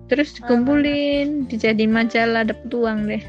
[0.07, 3.23] Terus dikumpulin dijadiin majalah dapet uang deh.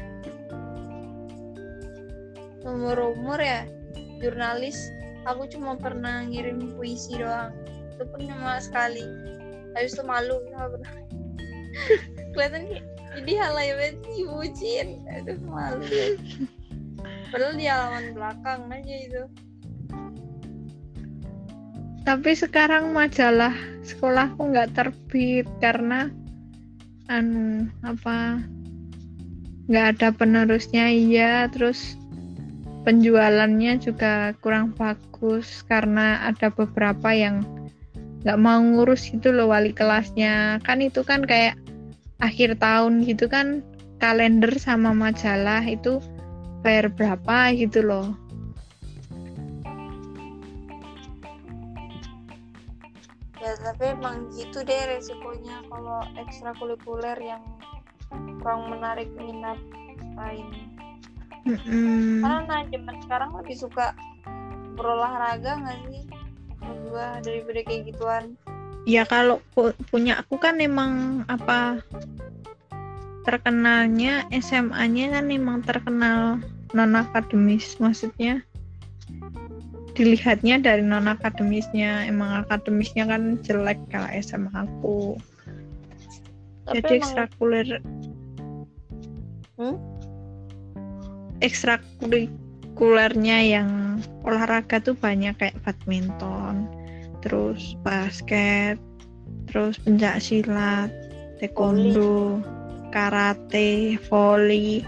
[2.63, 3.67] Umur-umur ya
[4.23, 4.79] jurnalis
[5.27, 7.51] aku cuma pernah ngirim puisi doang.
[7.97, 9.03] Itu pun cuma sekali.
[9.75, 10.93] Habis itu malu nggak pernah.
[12.37, 12.85] Kelihatan kayak
[13.17, 14.87] jadi halai banget sih bucin.
[15.09, 15.83] Aduh malu.
[17.29, 19.23] Padahal di halaman belakang aja itu.
[22.03, 23.53] Tapi sekarang majalah
[23.85, 26.09] sekolahku nggak terbit karena
[27.05, 28.41] anu apa
[29.69, 30.89] nggak ada penerusnya.
[30.89, 31.93] Iya terus
[32.83, 37.45] penjualannya juga kurang bagus karena ada beberapa yang
[38.25, 40.57] nggak mau ngurus gitu loh wali kelasnya.
[40.65, 41.61] Kan itu kan kayak
[42.19, 43.61] akhir tahun gitu kan
[43.99, 45.99] kalender sama majalah itu
[46.59, 48.11] bayar berapa gitu loh.
[53.39, 57.39] Ya tapi emang gitu deh resikonya kalau ekstrakurikuler yang
[58.43, 59.59] kurang menarik minat
[60.19, 60.47] lain.
[61.47, 62.19] Mm-mm.
[62.21, 63.95] karena nah, zaman sekarang lebih suka
[64.75, 66.03] berolahraga nggak sih?
[66.91, 68.23] Gua daripada kayak gituan.
[68.83, 71.79] Ya kalau pu- punya aku kan emang apa
[73.29, 76.41] terkenalnya SMA-nya kan emang terkenal
[76.73, 78.41] non akademis maksudnya
[79.93, 85.13] dilihatnya dari non akademisnya emang akademisnya kan jelek kalau SMA aku.
[86.65, 87.67] Tapi jadi emang ekstrakuler
[89.59, 89.75] Hmm?
[91.43, 96.63] ekstrakurikulernya yang olahraga tuh banyak kayak badminton
[97.19, 98.79] terus basket
[99.51, 100.87] terus pencak silat
[101.43, 102.39] taekwondo
[102.89, 104.83] karate volley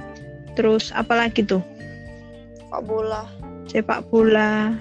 [0.54, 1.64] terus apalagi tuh?
[2.58, 3.24] Sepak bola.
[3.68, 4.76] Sepak bola.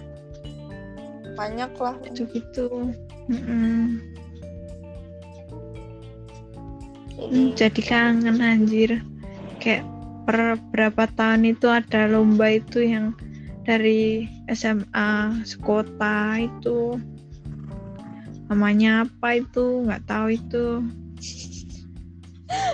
[1.35, 1.95] Banyak lah.
[2.07, 2.69] Gitu gitu.
[3.31, 4.03] Mm-mm.
[7.21, 9.03] jadi Hmm, jadi kangen anjir.
[9.61, 9.85] Kayak
[10.25, 13.13] per berapa tahun itu ada lomba itu yang
[13.69, 16.99] dari SMA sekota itu.
[18.51, 19.87] Namanya apa itu?
[19.87, 20.65] Nggak tahu itu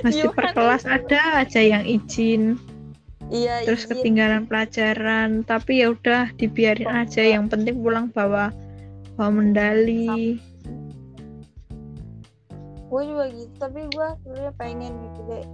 [0.04, 0.92] mesti per Gimana kelas itu?
[0.92, 2.42] ada aja yang izin.
[3.26, 3.90] Iya terus izin.
[3.98, 7.22] ketinggalan pelajaran tapi ya udah dibiarin aja.
[7.22, 8.52] Yang penting pulang bawa
[9.16, 10.40] bawa medali.
[12.86, 15.44] Gue juga gitu tapi gue sebenarnya pengen gitu deh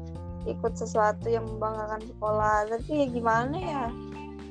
[0.42, 2.56] ikut sesuatu yang membanggakan sekolah.
[2.68, 3.85] Tapi ya gimana ya?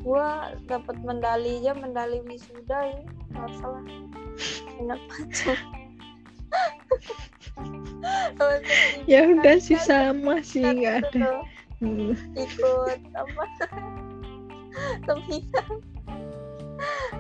[0.01, 0.27] Gue
[0.65, 3.83] dapat medali aja medali wisuda ya nggak salah
[4.81, 5.53] enak aja
[9.05, 11.45] ya udah sih sama sih nggak ada.
[11.81, 12.13] Hmm.
[12.37, 13.43] ikut apa
[15.09, 15.67] seminar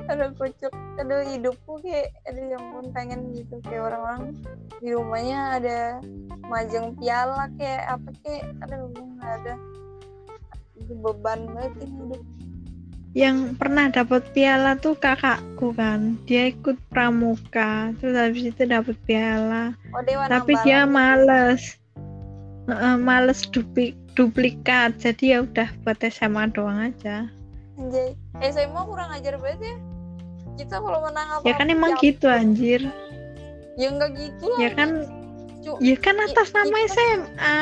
[0.09, 4.33] aduh kocok aduh hidupku kayak aduh yang pun pengen gitu kayak orang-orang
[4.81, 5.79] di rumahnya ada
[6.49, 9.53] majang piala kayak apa kayak aduh gue nggak ada.
[10.91, 12.21] Beban banget ini hidup
[13.11, 16.15] yang pernah dapat piala tuh kakakku kan.
[16.23, 17.91] Dia ikut pramuka.
[17.99, 19.75] Terus habis itu dapat piala.
[19.91, 21.61] Oh dewa tapi Nambalan dia males.
[22.71, 24.95] Heeh, males dupli- duplikat.
[24.95, 27.27] Jadi ya udah buat SMA doang aja.
[27.75, 28.15] Anjay.
[28.39, 29.75] SMA kurang ajar banget ya.
[30.55, 32.81] Kita kalau menang apa ya kan emang gitu anjir.
[33.75, 34.59] Ya enggak gitu lah.
[34.59, 34.89] Ya kan
[35.83, 37.59] ya kan atas nama SMA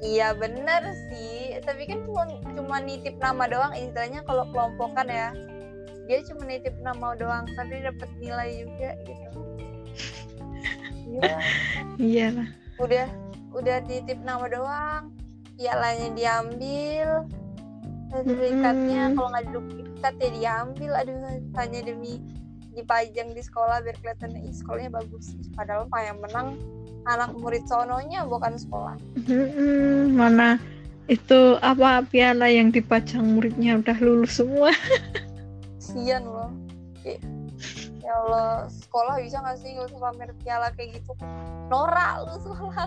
[0.00, 2.24] Iya bener sih, tapi kan cuma
[2.56, 5.30] cuma nitip nama doang istilahnya kalau kelompokan ya.
[6.10, 9.40] Dia cuma nitip nama doang, tapi dapat nilai juga gitu.
[11.10, 11.34] Iya,
[12.10, 12.48] iya lah
[12.80, 13.06] udah
[13.52, 15.02] udah nitip nama doang,
[15.60, 17.28] pialanya diambil,
[18.08, 19.16] sertifikatnya Mm-mm.
[19.16, 20.90] kalau nggak duplikat ya diambil.
[20.96, 21.18] Aduh,
[21.60, 22.18] hanya demi
[22.72, 25.36] dipajang di sekolah biar kelihatannya ih sekolahnya bagus.
[25.52, 26.56] Padahal mah yang menang
[27.04, 28.96] anak murid sononya bukan sekolah.
[29.28, 30.56] Mm-mm, mana
[31.10, 34.70] itu apa piala yang dipajang muridnya udah lulus semua?
[35.82, 36.54] Kasian loh.
[38.00, 41.12] Ya Allah sekolah bisa gak sih gak usah pamer piala kayak gitu?
[41.66, 42.86] Norak lu sekolah.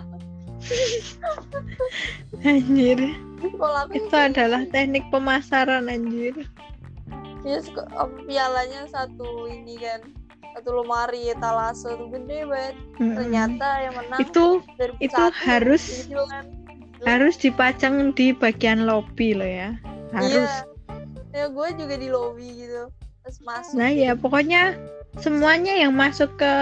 [2.40, 3.00] Anjir.
[3.44, 6.32] Sekolah itu adalah teknik pemasaran anjir.
[7.44, 10.00] Ya seko- apa, pialanya satu ini kan.
[10.56, 12.74] Satu lemari etalase tuh gede banget.
[12.94, 13.16] Mm-mm.
[13.18, 14.46] ternyata yang menang itu
[14.78, 16.46] dari itu harus- gitu kan
[17.04, 19.76] harus dipajang di bagian lobby loh ya.
[20.16, 20.48] Harus.
[20.48, 20.64] Iya.
[21.34, 22.88] Ya gue juga di lobby gitu.
[23.24, 23.74] Terus masuk.
[23.76, 24.78] Nah ya pokoknya
[25.20, 26.52] semuanya yang masuk ke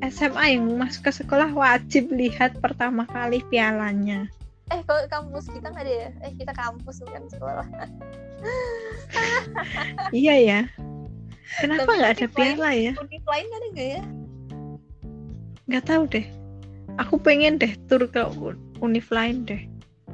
[0.00, 4.26] SMA yang masuk ke sekolah wajib lihat pertama kali pialanya.
[4.72, 6.08] Eh kalau kampus kita nggak ada ya?
[6.24, 7.66] Eh kita kampus bukan sekolah.
[10.12, 10.60] Iya ya.
[11.64, 12.92] Kenapa nggak ada lain- piala ya?
[12.98, 14.02] univ lain ada nggak ya?
[15.64, 16.26] Nggak tahu deh.
[17.00, 18.20] Aku pengen deh tur ke
[18.84, 19.64] univ lain deh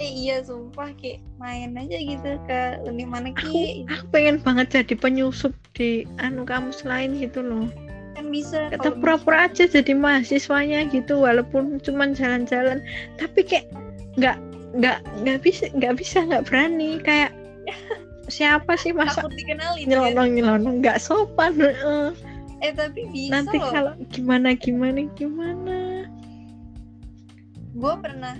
[0.00, 3.84] eh iya sumpah kayak main aja gitu ke univ mana aku ki?
[3.84, 7.68] Aku pengen banget jadi penyusup di anu kampus lain gitu loh.
[8.16, 12.80] Kan bisa kita pura-pura aja jadi mahasiswanya gitu walaupun cuman jalan-jalan.
[13.20, 13.68] Tapi kayak
[14.16, 14.40] nggak
[14.80, 16.96] nggak nggak bisa nggak bisa nggak berani.
[17.04, 17.36] Kayak
[18.32, 19.84] siapa sih masa ya.
[19.84, 21.50] nyelonong nyelonong nggak sopan
[22.60, 25.08] eh tapi bisa nanti kalau gimana gimana?
[25.16, 26.04] Gimana
[27.70, 28.36] gue pernah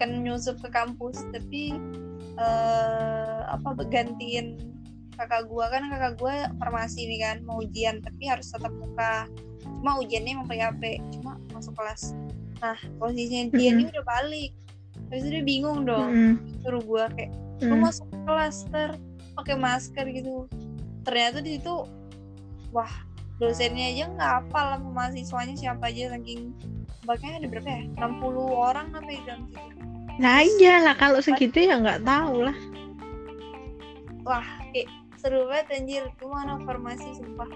[0.00, 1.76] bukan nyusup ke kampus tapi
[2.40, 4.56] eh apa gantiin
[5.12, 9.28] kakak gue kan kakak gue farmasi nih kan mau ujian tapi harus tatap muka.
[9.60, 10.82] Cuma ujiannya emang pakai HP
[11.20, 12.16] cuma masuk kelas.
[12.64, 14.56] Nah posisinya dia ini udah balik.
[15.12, 16.64] Itu dia bingung dong Mm-mm.
[16.64, 17.84] suruh gue kayak lu Mm.
[17.84, 18.96] masuk kelas ter
[19.36, 20.48] pakai masker gitu.
[21.04, 21.84] Ternyata di situ
[22.72, 22.88] wah
[23.36, 26.56] dosennya aja nggak hafal sama mahasiswanya siapa aja saking
[27.04, 27.82] bahkan ada berapa ya?
[28.00, 29.89] 60 orang apa di dalam situ
[30.20, 32.56] nah iyalah kalau segitu ya nggak tahu lah.
[34.28, 36.04] Wah kayak seru banget anjir.
[36.20, 37.48] Cuma anak farmasi sumpah.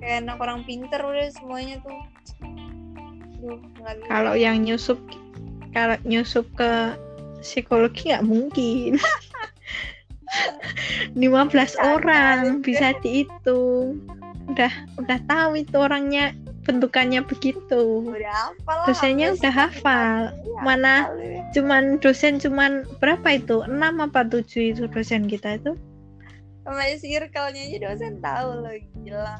[0.00, 2.00] Kayak anak orang pinter udah semuanya tuh.
[3.44, 3.60] Duh,
[4.08, 4.96] kalau yang nyusup
[5.76, 6.96] kalau nyusup ke
[7.44, 8.96] psikologi nggak mungkin.
[11.12, 11.20] 15
[11.80, 14.00] orang bisa dihitung.
[14.48, 18.06] Udah udah tahu itu orangnya bentukannya begitu.
[18.06, 20.14] Udah hafal lah dosennya udah hafal.
[20.30, 21.42] Iya, mana ya.
[21.54, 23.66] cuman dosen cuman berapa itu?
[23.66, 25.74] Enam apa tujuh itu dosen kita itu?
[26.62, 29.34] Sama circle-nya aja dosen tahu loh gila.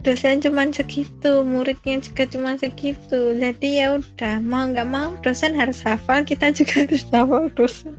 [0.00, 3.36] Dosen cuman segitu muridnya juga cuma segitu.
[3.36, 7.92] Jadi ya udah mau nggak mau dosen harus hafal kita juga harus hafal dosen.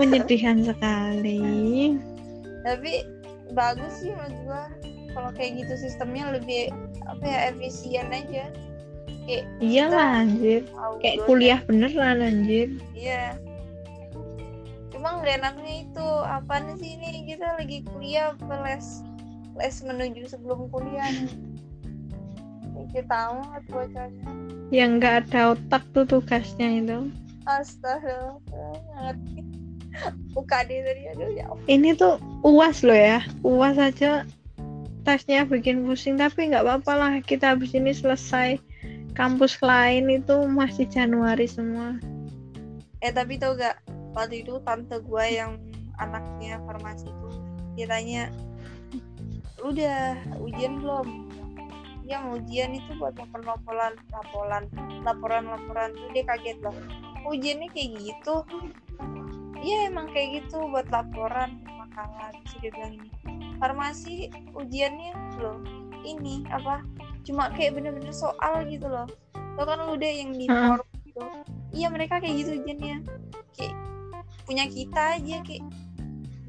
[0.00, 2.00] Menyedihkan sekali.
[2.64, 3.04] Tapi
[3.52, 4.64] bagus sih menurut gua
[5.12, 6.72] kalau kayak gitu sistemnya lebih
[7.08, 8.50] apa ya efisien aja.
[9.22, 10.66] Kayak iyalah anjir.
[10.98, 12.68] kayak kuliah beneran anjir.
[12.96, 13.38] Iya.
[14.90, 17.28] Cuma nggak enaknya itu apa sih ini?
[17.30, 19.06] Kita lagi kuliah apa les
[19.60, 21.10] les menuju sebelum kuliah.
[22.72, 27.12] Nih kita tahu banget bocahnya yang nggak ada otak tuh tugasnya itu.
[27.44, 28.40] Astaga
[28.96, 29.44] ngerti.
[30.32, 33.20] UKD tadi aduh ya ini tuh uas loh ya.
[33.44, 34.24] Uas aja
[35.02, 38.58] tesnya bikin pusing tapi nggak apa-apa lah kita habis ini selesai
[39.12, 41.98] kampus lain itu masih Januari semua.
[43.02, 43.82] Eh tapi tau gak
[44.14, 45.58] waktu itu tante gua yang
[46.00, 47.28] anaknya farmasi itu
[47.76, 48.22] dia tanya
[49.60, 51.08] udah ujian belum?
[52.02, 54.64] Yang ujian itu buat laporan laporan
[55.02, 56.74] laporan laporan tuh dia kaget loh
[57.26, 58.34] ujiannya kayak gitu
[59.62, 63.10] iya emang kayak gitu buat laporan makalah bisa dia bilang ini.
[63.62, 64.14] Farmasi
[64.58, 65.58] ujiannya loh
[66.02, 66.82] ini apa
[67.22, 69.06] cuma kayak bener-bener soal gitu loh.
[69.54, 70.68] Lo kan lu udah yang di Heeh.
[70.74, 71.22] forum gitu.
[71.72, 72.96] Iya mereka kayak gitu ujiannya.
[73.54, 73.74] Kayak
[74.44, 75.64] punya kita aja kayak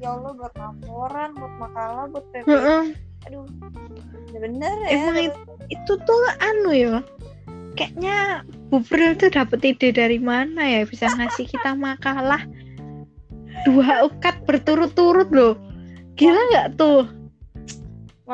[0.02, 2.84] ya Allah buat laporan buat makalah buat PP Heeh.
[3.24, 3.46] aduh
[4.34, 4.90] bener ya.
[4.98, 6.98] Emang itu, itu tuh anu ya
[7.78, 12.42] kayaknya Bu Bril tuh dapet ide dari mana ya bisa ngasih kita makalah
[13.64, 15.56] dua ukat berturut-turut loh.
[16.14, 17.08] Gila nggak tuh?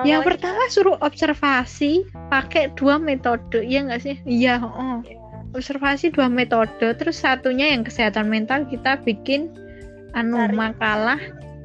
[0.06, 4.16] Yang Makalah pertama suruh observasi pakai dua metode iya nggak sih?
[4.22, 5.02] Iya oh.
[5.02, 5.18] ya,
[5.50, 9.50] observasi dua metode terus satunya yang kesehatan mental kita bikin
[10.14, 10.54] anu Cari.
[10.54, 11.20] makalah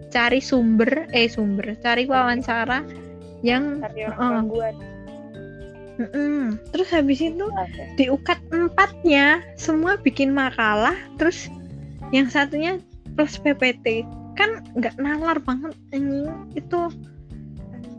[0.10, 2.82] cari sumber eh sumber cari wawancara
[3.45, 4.34] yang cari orang Heeh.
[4.34, 4.75] gangguan.
[5.95, 6.60] Mm-mm.
[6.75, 7.47] terus habis itu
[7.95, 11.47] di ukat empatnya semua bikin makalah terus
[12.12, 12.82] yang satunya
[13.15, 14.04] plus PPT
[14.36, 16.28] kan nggak nalar banget anjing.
[16.54, 16.91] Itu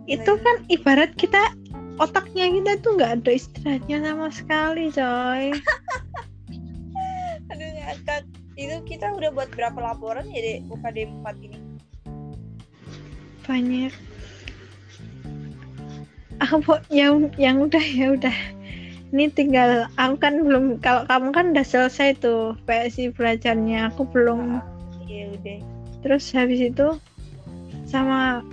[0.06, 1.56] itu kan ibarat kita
[1.98, 5.44] otaknya kita tuh nggak ada istirahatnya sama sekali coy.
[7.50, 8.22] Aduh ngakak
[8.56, 11.58] itu kita udah buat berapa laporan ya deh UKD 4 ini?
[13.44, 13.92] Banyak.
[16.44, 16.60] Aku
[16.92, 18.36] yang yang udah ya udah.
[19.14, 23.92] Ini tinggal aku kan belum kalau kamu kan udah selesai tuh PSI belajarnya.
[23.94, 24.60] Aku belum
[25.16, 25.58] iya udah
[26.04, 27.00] terus habis itu
[27.88, 28.44] sama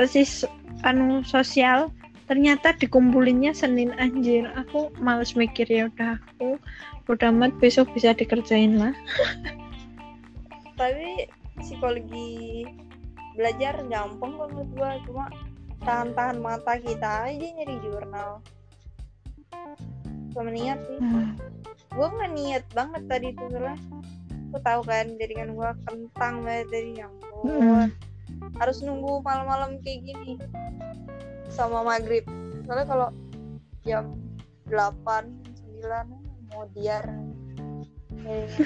[0.00, 0.48] persis
[0.80, 1.92] anu sosial
[2.30, 4.46] ternyata dikumpulinnya Senin anjir.
[4.54, 6.62] Aku males mikir ya udah aku
[7.10, 8.94] udah amat besok bisa dikerjain lah.
[10.80, 11.26] Tapi
[11.58, 12.62] psikologi
[13.34, 15.26] belajar gampang kok menurut gua cuma
[15.82, 18.38] tahan-tahan mata kita aja nyari jurnal.
[20.30, 21.02] Sama niat sih.
[21.02, 21.34] Hmm.
[21.90, 23.74] gue nggak niat banget tadi itu soalnya
[24.50, 27.12] gue tahu kan jaringan gue kentang banget dari yang
[27.46, 27.86] Mm-mm.
[28.58, 30.36] harus nunggu malam-malam kayak gini
[31.50, 32.26] sama maghrib.
[32.66, 33.08] Soalnya kalau
[33.86, 34.14] jam
[34.68, 35.00] 8
[35.82, 37.06] 9 mau diar.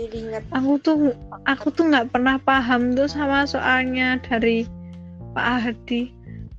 [0.00, 0.42] Jadi ingat.
[0.56, 1.12] Aku tuh
[1.44, 4.64] aku tuh nggak pernah paham tuh sama soalnya dari
[5.36, 6.08] Pak Hadi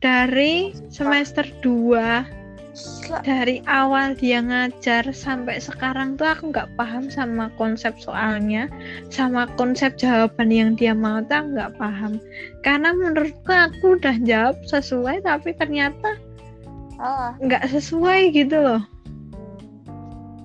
[0.01, 2.40] dari semester 2
[2.71, 3.19] Gila.
[3.27, 8.71] dari awal dia ngajar sampai sekarang tuh aku nggak paham sama konsep soalnya.
[9.11, 12.15] Sama konsep jawaban yang dia mau tuh nggak paham.
[12.63, 16.15] Karena menurutku aku udah jawab sesuai tapi ternyata
[17.43, 18.81] nggak sesuai gitu loh.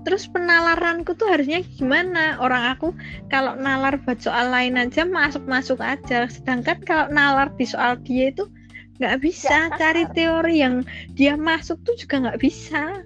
[0.06, 2.38] Terus penalaranku tuh harusnya gimana?
[2.38, 2.94] Orang aku
[3.26, 6.30] kalau nalar buat soal lain aja masuk masuk aja.
[6.30, 8.46] Sedangkan kalau nalar di soal dia itu
[8.96, 10.14] nggak bisa Nggak cari nalar.
[10.14, 10.74] teori yang
[11.12, 13.04] dia masuk tuh juga nggak bisa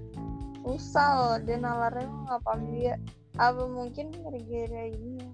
[0.60, 2.94] susah loh dia nalarnya nggak paham dia
[3.36, 5.30] apa mungkin gara-gara ini ya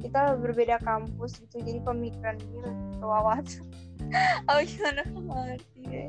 [0.00, 3.64] kita berbeda kampus gitu jadi pemikiran dia kewawasan
[4.48, 6.06] apa gimana ngerti ya.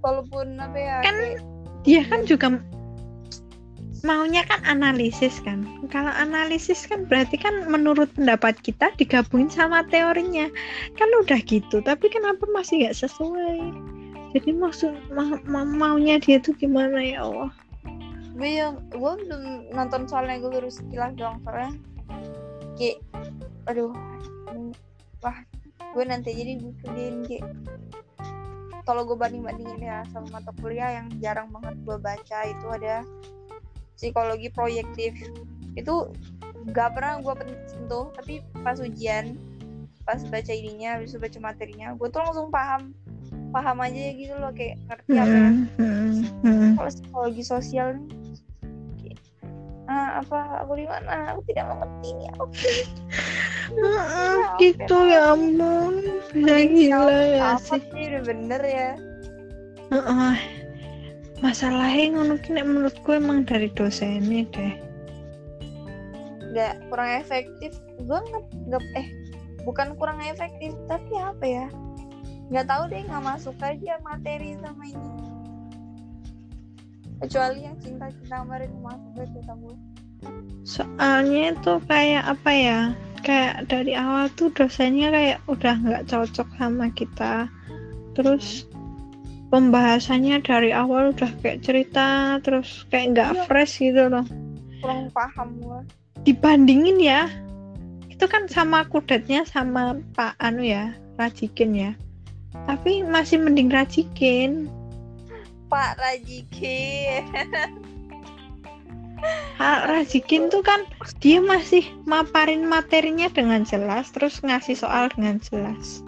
[0.00, 1.40] walaupun apa ya Kan kayak
[1.82, 2.46] dia kan juga
[4.04, 5.64] maunya kan analisis kan.
[5.88, 10.46] Kalau analisis kan berarti kan menurut pendapat kita digabungin sama teorinya.
[11.00, 13.58] Kan udah gitu tapi kenapa masih nggak sesuai?
[14.36, 17.50] Jadi maksud ma- ma- maunya dia tuh gimana ya Allah?
[18.36, 21.72] Gue yang gue belum nonton soalnya gue baru sekilas doang soalnya.
[22.76, 23.00] Kayak
[23.64, 23.96] aduh
[25.24, 25.38] wah
[25.96, 27.48] gue nanti jadi gue kerjain kayak
[28.84, 33.00] kalau gue banding bandingin ya sama mata kuliah yang jarang banget gue baca itu ada
[33.96, 35.14] psikologi proyektif.
[35.74, 36.14] Itu
[36.70, 37.34] gak pernah gue
[37.68, 39.36] sentuh tapi pas ujian
[40.04, 42.92] pas baca ininya habis itu baca materinya gue tuh langsung paham.
[43.54, 46.10] Paham aja gitu loh kayak ngerti apa Hmm, hmm,
[46.42, 46.70] hmm.
[46.74, 49.14] kalau psikologi sosial nih
[49.88, 51.36] ah, apa aku di mana?
[51.36, 52.44] Aku tidak mengerti ini aku
[53.74, 55.94] Heeh, gitu ya ampun.
[56.34, 57.80] Gila ya sih.
[58.24, 58.90] bener ya.
[61.42, 64.74] Masalahnya ngono ki nek menurutku emang dari dosennya deh.
[66.54, 67.72] Nggak kurang efektif.
[68.04, 69.08] Gue nggak nggak eh
[69.66, 71.66] bukan kurang efektif tapi apa ya?
[72.52, 75.10] Nggak tahu deh nggak masuk aja materi sama ini.
[77.24, 79.76] Kecuali yang cinta cinta kemarin masuk aja gue
[80.64, 82.80] soalnya itu kayak apa ya?
[83.24, 87.48] Kayak dari awal tuh dosennya kayak udah nggak cocok sama kita.
[88.16, 88.68] Terus
[89.54, 93.42] pembahasannya dari awal udah kayak cerita terus kayak nggak Iya.
[93.46, 94.26] fresh gitu loh.
[94.82, 95.80] Kurang paham gue
[96.26, 97.30] dibandingin ya
[98.10, 101.94] itu kan sama kudetnya sama Pak Anu ya Rajikin ya.
[102.66, 104.66] Tapi masih mending Rajikin.
[105.70, 107.06] Pak Rajiki
[109.58, 110.86] Pak Rajikin tuh kan
[111.18, 116.04] dia masih maparin materinya dengan jelas terus ngasih soal dengan jelas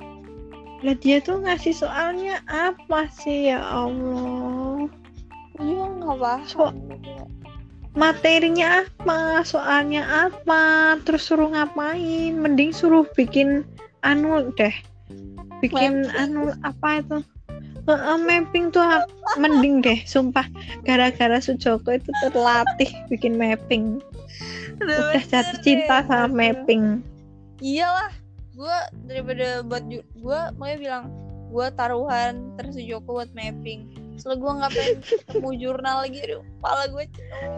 [0.85, 3.53] lah dia tuh ngasih soalnya apa sih?
[3.53, 4.91] Ya Allah.
[5.57, 6.41] Iya nggak paham.
[6.45, 6.77] So-
[7.97, 9.41] materinya apa?
[9.41, 10.97] Soalnya apa?
[11.09, 12.37] Terus suruh ngapain?
[12.37, 13.65] Mending suruh bikin
[14.05, 14.75] anu deh.
[15.65, 16.21] Bikin Mapping.
[16.21, 17.19] anu apa itu?
[17.87, 18.83] Heeh, mapping tuh
[19.39, 20.45] mending deh sumpah.
[20.83, 24.03] Gara-gara Sujoko itu terlatih bikin mapping.
[24.83, 27.01] Udah jatuh cinta sama mapping.
[27.63, 28.26] Iyalah
[28.57, 31.05] gue daripada buat gue makanya bilang
[31.53, 33.93] gue taruhan terus Joko buat mapping.
[34.17, 37.05] Soalnya gue nggak pengen ketemu jurnal lagi aduh kepala gue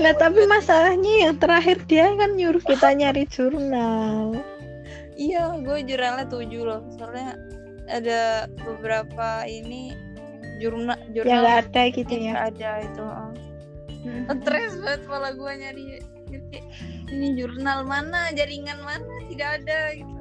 [0.03, 4.35] lah tapi masalahnya yang terakhir dia kan nyuruh kita nyari jurnal.
[5.15, 6.83] Iya gue jurnalnya tujuh loh.
[6.99, 7.39] Soalnya
[7.89, 9.95] ada beberapa ini
[10.59, 12.51] jurnal yang jurnal nggak ada gitu yang ya?
[12.51, 13.33] ada itu oh.
[14.43, 15.85] stres banget kepala gue nyari.
[17.09, 20.18] Ini jurnal mana jaringan mana tidak ada gitu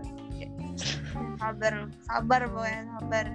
[1.38, 1.74] sabar
[2.04, 3.26] sabar pokoknya sabar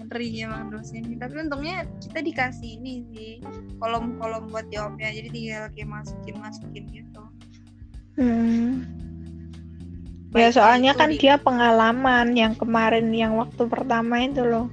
[0.00, 3.32] ngeri emang dosen ini tapi untungnya kita dikasih ini sih
[3.78, 7.22] kolom-kolom buat jawabnya jadi tinggal kayak masukin masukin gitu
[8.18, 8.84] Hmm.
[10.30, 14.68] Baik Ya soalnya kan di- dia pengalaman yang kemarin yang waktu pertama itu loh.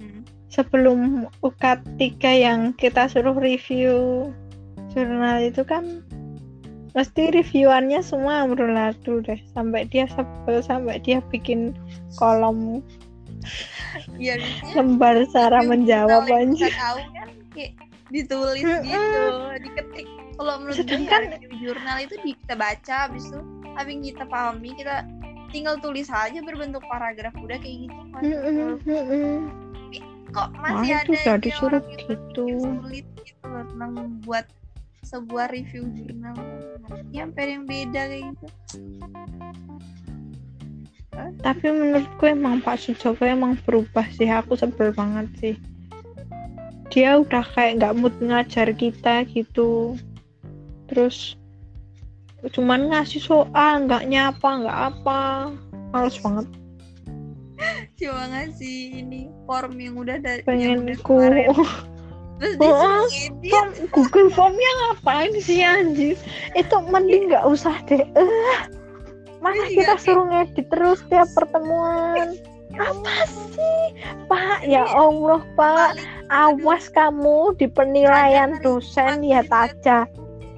[0.00, 0.24] Hmm.
[0.48, 4.30] Sebelum UKAT 3 yang kita suruh review
[4.90, 6.05] jurnal itu kan
[6.96, 9.36] mesti reviewannya semua amburadul deh.
[9.52, 11.76] Sampai dia sebel sampai dia bikin
[12.16, 12.80] kolom
[14.18, 16.66] biasanya lembar cara menjawab aja.
[16.72, 17.72] tahu kan kayak
[18.10, 19.22] ditulis gitu
[19.62, 20.08] diketik.
[20.36, 23.40] Kalau menurut gue ya, Sedangkan- review jurnal itu di, kita baca habis itu
[23.86, 24.96] yang kita pahami kita
[25.54, 27.32] tinggal tulis aja berbentuk paragraf.
[27.38, 28.00] Udah kayak gitu
[30.34, 31.64] kok masih Ah, itu ada orang yang gitu.
[31.70, 32.16] berpikir
[32.60, 34.44] sulit gitu loh tentang membuat
[35.06, 36.34] sebuah review jurnal
[37.14, 38.46] nyampe yang beda kayak gitu.
[41.40, 44.28] Tapi menurutku emang Pak Sujopo emang berubah sih.
[44.28, 45.54] Aku sebel banget sih.
[46.92, 49.96] Dia udah kayak nggak mood ngajar kita gitu.
[50.90, 51.38] Terus
[52.52, 55.54] cuman ngasih soal nggak nyapa nggak apa.
[55.94, 56.46] Males banget.
[57.96, 61.48] Coba ngasih ini form yang udah dari pengen yang udah kemarin.
[62.36, 63.08] terus Oh,
[63.48, 66.16] Form, Google Formnya ngapain sih anjir
[66.52, 68.04] itu mending nggak usah deh.
[68.12, 68.58] Eh
[69.40, 72.36] mana Iya, kita kayak- suruh ngedit terus tiap pertemuan?
[72.76, 73.80] Apa sih?
[74.28, 75.96] Pak ya Allah pak.
[76.26, 79.70] Awas kamu di penilaian dosen lihat juga.
[79.70, 79.98] aja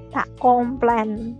[0.09, 1.37] tak komplain.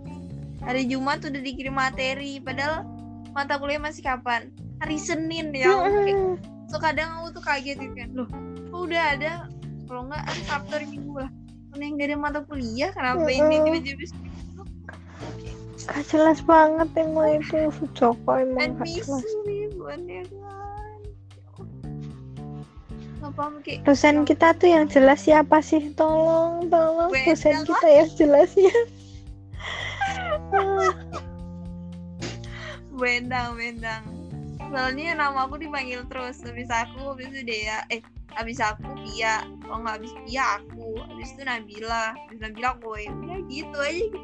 [0.62, 2.86] Hari Jumat udah dikirim materi padahal
[3.30, 4.48] mata kuliah masih kapan?
[4.78, 5.68] Hari Senin ya.
[5.68, 6.38] Kayak- Mm-mm.
[6.70, 8.08] so kadang aku tuh kaget gitu kan.
[8.14, 8.28] Loh
[8.70, 9.32] kok udah ada
[9.90, 11.26] kalau nggak hari Sabtu hari Minggu lah
[11.74, 14.06] mana yang gak ada mata kuliah kenapa ini tiba-tiba
[15.90, 19.26] gak jelas banget emang itu Joko emang gak jelas.
[19.50, 19.66] ya
[20.30, 20.30] kan.
[23.82, 25.90] Dosen kita tuh yang jelas siapa sih?
[25.98, 28.70] Tolong tolong dosen kita yang jelas ya.
[33.00, 34.04] Bendang bendang
[34.70, 37.98] soalnya nama aku dipanggil terus habis aku habis itu Dea eh
[38.34, 40.98] habis aku Pia kalau nggak habis Pia aku.
[40.98, 42.04] Habis itu Nabila.
[42.14, 44.20] Habis Nabila gue udah gitu aja gitu.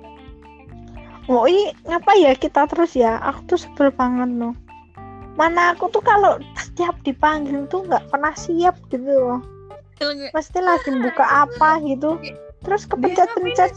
[1.27, 3.19] oh iya ngapa ya kita terus ya?
[3.19, 4.55] Aku tuh sebel banget loh.
[5.35, 9.41] Mana aku tuh kalau setiap dipanggil tuh nggak pernah siap gitu loh.
[10.33, 12.21] Mesti lagi buka apa gitu.
[12.63, 13.73] Terus kepencet-pencet?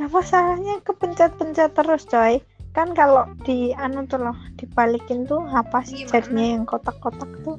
[0.00, 2.40] Nah masalahnya kepencet-pencet terus coy
[2.70, 6.12] Kan kalau di anu tuh loh Dibalikin tuh apa sih Gimana?
[6.14, 7.58] jadinya yang kotak-kotak tuh?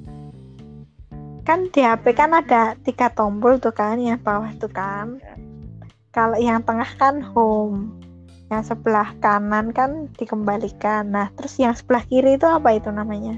[1.44, 5.20] Kan di HP kan ada tiga tombol tuh kan Yang bawah tuh kan.
[6.16, 7.92] Kalau yang tengah kan home
[8.48, 11.12] Yang sebelah kanan kan dikembalikan.
[11.12, 13.36] Nah terus yang sebelah kiri itu apa itu namanya?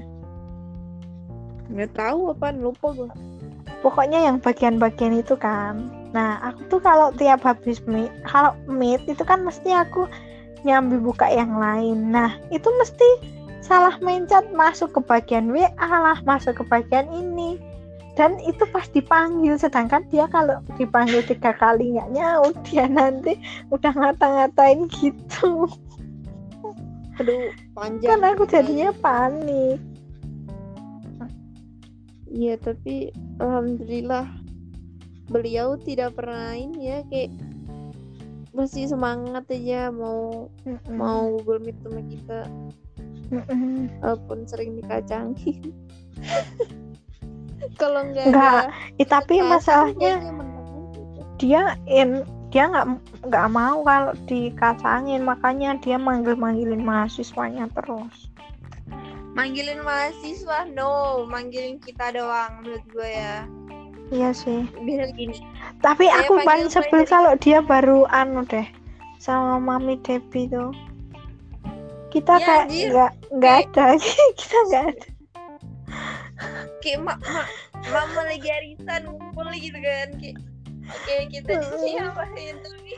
[1.70, 3.10] Nggak tahu apa lupa gue
[3.82, 5.90] Pokoknya yang bagian-bagian itu kan.
[6.14, 10.06] Nah aku tuh kalau tiap habis meet Kalau meet itu kan mesti aku
[10.64, 12.10] nyambi buka yang lain.
[12.10, 13.08] Nah itu mesti
[13.60, 17.60] salah mencet masuk ke bagian WA lah Masuk ke bagian ini.
[18.14, 23.36] Dan itu pas dipanggil sedangkan dia kalau dipanggil tiga kali nggak nyaut dia nanti
[23.74, 25.66] udah ngata-ngatain gitu.
[27.18, 28.18] Aduh panjang.
[28.18, 29.78] Kan aku jadinya panik.
[32.34, 34.26] Iya tapi alhamdulillah
[35.30, 37.30] beliau tidak pernah ini ya kayak
[38.54, 40.46] masih semangat aja mau
[40.86, 42.40] mau Google Meet sama kita.
[43.32, 43.88] Mm-mm.
[44.04, 45.72] walaupun sering dikacangin.
[47.80, 50.20] Kalau nggak Nggak, ada Eh, tapi masalahnya
[51.40, 52.22] dia in
[52.54, 52.86] dia nggak
[53.26, 58.30] nggak mau kalau dikacangin makanya dia manggil manggilin mahasiswanya terus.
[59.34, 60.70] Manggilin mahasiswa?
[60.70, 63.48] No manggilin kita doang menurut gue ya.
[64.14, 64.68] Iya sih.
[64.86, 65.42] Biar gini
[65.84, 68.64] tapi Saya aku paling sebel kalau dia baru anu deh
[69.20, 70.72] sama mami Debbie tuh.
[72.08, 73.86] Kita Ya, kayak nggak nggak ada.
[74.40, 75.08] Kita nggak ada.
[76.80, 77.48] Kayak mak mak
[77.92, 80.40] mama lagi arisan ngumpul gitu kan kayak
[80.88, 82.92] oke kita di sini ngapain tapi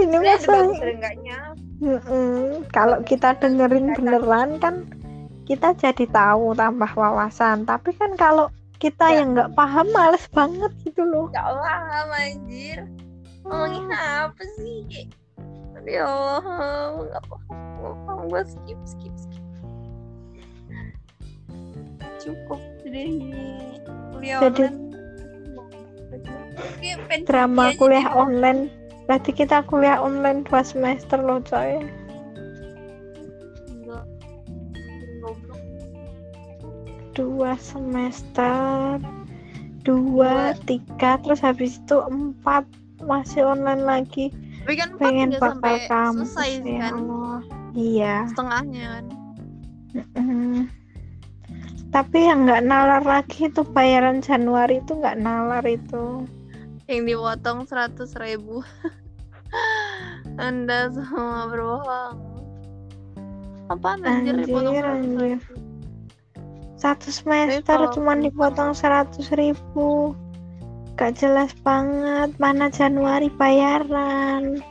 [0.00, 1.38] ini masalah enggaknya
[1.84, 2.64] Mm-mm.
[2.72, 4.88] kalau kita dengerin beneran kan
[5.44, 7.68] kita jadi tahu tambah wawasan.
[7.68, 8.48] Tapi kan kalau
[8.84, 9.24] kita Ya.
[9.24, 11.32] yang nggak paham males banget gitu loh.
[11.32, 12.84] Gak paham anjir.
[13.40, 15.08] Ngomongin apa sih?
[15.88, 17.56] Ya Allah nggak paham.
[17.80, 19.44] Nggak gue skip skip skip.
[22.20, 23.08] Cukup deh
[24.12, 24.82] kuliah Jadi- online.
[27.24, 28.68] Drama aja kuliah online.
[29.04, 31.80] Berarti kita kuliah online dua semester loh coy
[37.14, 38.98] dua semester
[39.84, 42.64] dua tiga terus habis itu empat
[43.04, 44.32] masih online lagi.
[44.64, 45.76] Tapi kan pengen bakal
[46.16, 46.92] selesai ya kan?
[47.04, 47.40] Allah.
[47.76, 48.14] Iya.
[48.32, 49.06] Setengahnya kan?
[49.94, 50.66] Mm.
[51.94, 56.26] tapi yang nggak nalar lagi itu bayaran Januari itu nggak nalar itu.
[56.90, 58.66] Yang dipotong seratus ribu.
[60.42, 62.18] Anda semua berbohong.
[63.70, 64.90] Apa anjir Anjir, dipotong 100.000?
[64.90, 65.38] anjir.
[66.74, 70.14] Satu semester kalau- cuma dipotong seratus ribu.
[70.94, 74.62] Gak jelas banget mana Januari bayaran.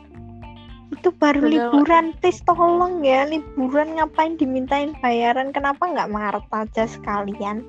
[0.92, 2.06] Itu baru Padahal- liburan.
[2.22, 5.52] please tolong ya liburan ngapain dimintain bayaran?
[5.52, 7.66] Kenapa nggak Maret aja sekalian?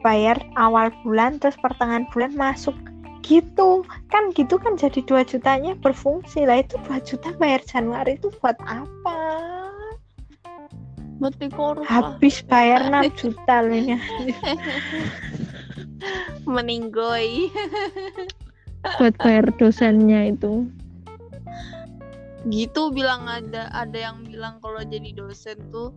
[0.00, 2.74] Bayar awal bulan terus pertengahan bulan masuk.
[3.20, 3.84] Gitu.
[4.08, 6.64] Kan gitu kan jadi 2 jutanya berfungsi lah.
[6.64, 9.18] Itu 2 juta bayar Januari itu buat apa
[11.20, 14.00] lah habis bayar 6 juta ini.
[16.48, 17.52] Meninggoy.
[18.96, 20.64] Buat bayar dosennya itu.
[22.48, 25.92] Gitu bilang ada ada yang bilang kalau jadi dosen tuh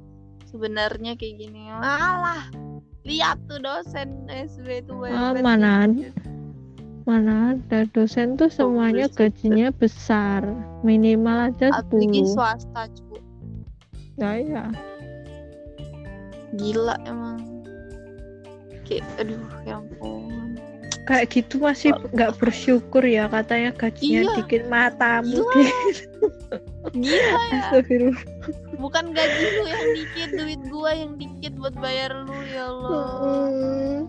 [0.51, 1.71] sebenarnya kayak gini.
[1.71, 2.51] Malah
[3.07, 6.11] lihat tuh dosen SB itu Ah, mana banget.
[7.03, 10.43] mana ada dosen tuh semuanya gajinya besar.
[10.83, 13.15] Minimal aja apalagi 10 swasta cu
[14.13, 14.65] ya ya
[16.55, 17.39] gila emang.
[18.83, 20.57] Kayak aduh ya ampun.
[21.03, 24.33] Kayak gitu masih nggak bersyukur ya katanya gajinya Iya.
[24.39, 25.43] dikit matamu
[26.95, 27.41] Gila.
[27.51, 27.59] ya.
[27.67, 28.23] Astagfirullah.
[28.79, 33.07] bukan gaji lu yang dikit duit gua yang dikit buat bayar lu ya Allah.
[33.19, 33.99] Hmm,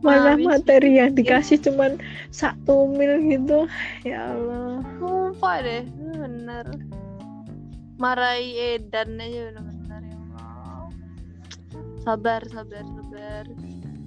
[0.00, 1.96] malah Habis materi yang dikasih cuman
[2.28, 3.64] satu mil gitu.
[4.04, 4.84] Ya Allah.
[5.00, 5.84] Sumpah deh
[6.16, 6.66] bener.
[8.00, 9.69] Marahi edan aja Allah
[12.04, 13.44] sabar sabar sabar.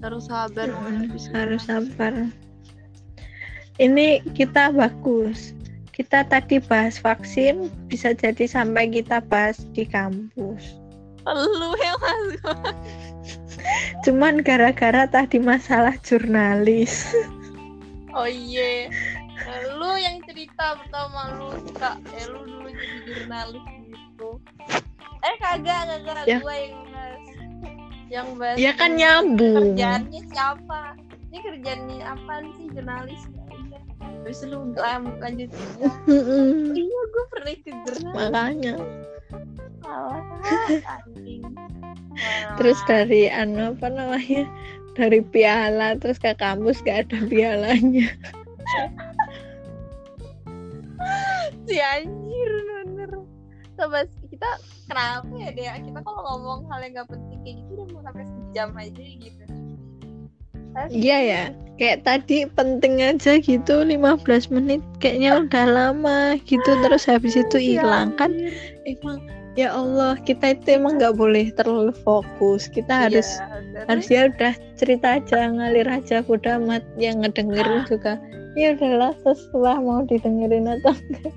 [0.04, 1.38] Terus sabar semua.
[1.38, 2.14] harus sabar.
[3.80, 5.56] Ini kita bagus.
[5.94, 10.82] Kita tadi bahas vaksin bisa jadi sampai kita bahas di kampus.
[11.30, 12.58] Lu yang masuk
[14.04, 17.08] cuman gara-gara tadi masalah jurnalis.
[18.12, 18.92] Oh iya.
[19.80, 21.98] Lu yang cerita pertama lu suka.
[22.14, 24.30] Eh lu dulu jadi jurnalis gitu.
[25.24, 26.26] Eh kagak kagak.
[26.28, 26.38] Ya.
[26.44, 27.33] gua yang bahas
[28.12, 29.76] yang bahas ya kan nyambung.
[29.76, 30.82] kerjaannya siapa?
[31.32, 33.22] Ini kerjaannya apaan sih jurnalis?
[33.50, 33.80] Iya.
[34.24, 35.50] terus lu lam- lanjut.
[36.08, 36.72] Mm-mm.
[36.76, 38.16] iya gue pernah ikut jurnalis.
[38.16, 38.76] Makanya.
[39.84, 40.24] Alah,
[40.88, 41.44] anjing.
[42.62, 44.46] Terus dari anu apa namanya?
[44.94, 48.08] Dari piala terus ke kampus gak ada pialanya.
[51.64, 53.12] Si anjir bener.
[53.80, 54.04] Coba
[54.44, 54.60] kita
[54.92, 58.26] kenapa ya deh kita kalau ngomong hal yang gak penting kayak gitu udah mau sampai
[58.28, 59.44] sejam aja gitu.
[60.92, 61.44] Iya ya.
[61.78, 64.82] Kayak tadi penting aja gitu 15 menit.
[65.00, 68.18] Kayaknya udah lama gitu terus habis itu si hilang.
[68.20, 68.34] Kan
[68.84, 69.22] emang
[69.54, 72.68] ya Allah kita itu emang nggak boleh terlalu fokus.
[72.68, 73.84] Kita harus Iya, bener.
[73.86, 76.82] harus ya udah cerita aja ngalir aja bodo amat.
[76.98, 78.18] Yang ngedengerin juga
[78.58, 81.34] ya udahlah setelah mau didengerin atau enggak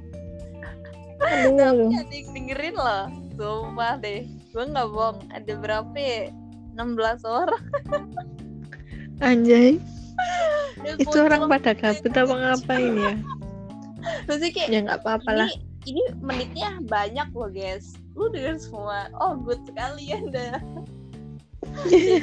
[1.22, 1.90] aduh.
[1.92, 4.24] Ada yang dengerin loh sumpah deh.
[4.50, 6.32] Gue nggak bohong ada berapa ya?
[6.76, 7.64] 16 orang.
[9.24, 9.80] Anjay.
[10.84, 13.14] Yang itu orang pada gabut apa ngapain ya?
[14.28, 15.50] Maksudnya kayak ya nggak apa-apa lah.
[15.84, 17.96] ini, ini menitnya banyak loh guys.
[18.16, 19.08] Lu denger semua.
[19.16, 20.60] Oh good sekali ya anda.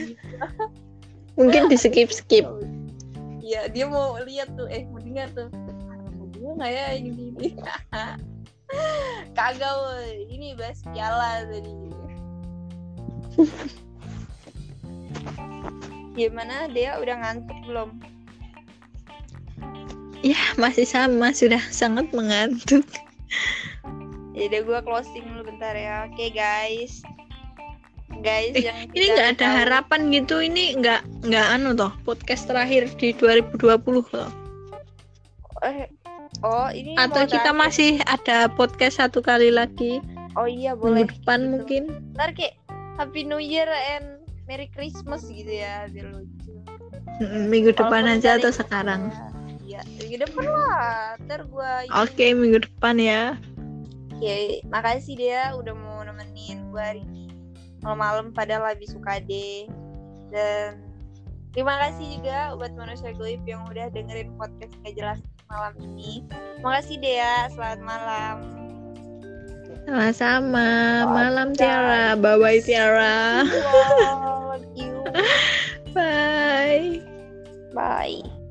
[1.38, 2.46] Mungkin di skip skip
[3.42, 4.70] Iya dia mau lihat tuh.
[4.70, 5.50] Eh mau dengar tuh.
[6.34, 7.50] Dia nggak ya ini ini
[9.38, 10.26] kagak woy.
[10.30, 11.74] Ini bahas piala tadi.
[16.14, 17.90] Gimana dia udah ngantuk belum?
[20.24, 22.86] Ya masih sama sudah sangat mengantuk.
[24.38, 26.06] Jadi gue closing dulu bentar ya.
[26.10, 27.02] Oke guys.
[28.22, 30.36] Guys Eh, yang ini nggak ada tahu- harapan gitu.
[30.40, 34.32] Ini nggak nggak anu toh podcast terakhir di 2020 loh.
[35.66, 35.90] Eh,
[36.42, 37.62] oh ini atau kita terakhir.
[37.62, 40.02] masih ada podcast satu kali lagi
[40.34, 41.52] oh iya boleh minggu depan Gitu.
[41.54, 41.84] mungkin
[42.18, 42.58] ntar kayak
[42.98, 46.54] Happy New Year and Merry Christmas gitu ya biar lucu
[47.22, 49.14] minggu depan Walaupun aja atau sekarang
[49.64, 51.18] Iya, minggu depan lah.
[51.26, 53.34] Ntar gua oke minggu depan ya
[54.14, 57.28] Oke, makasih dia udah mau nemenin gua hari ini.
[57.82, 59.66] Malam-malam padahal habis UKD.
[60.32, 60.80] Dan
[61.52, 65.20] terima kasih juga buat manusia goib yang udah dengerin podcast gak jelas
[65.54, 66.26] malam ini.
[66.66, 68.36] Makasih Dea, selamat malam.
[69.84, 70.70] sama-sama
[71.12, 71.52] malam.
[71.52, 75.04] Tiara bye bye Tiara Love you.
[75.92, 77.04] bye
[77.76, 78.43] Bye.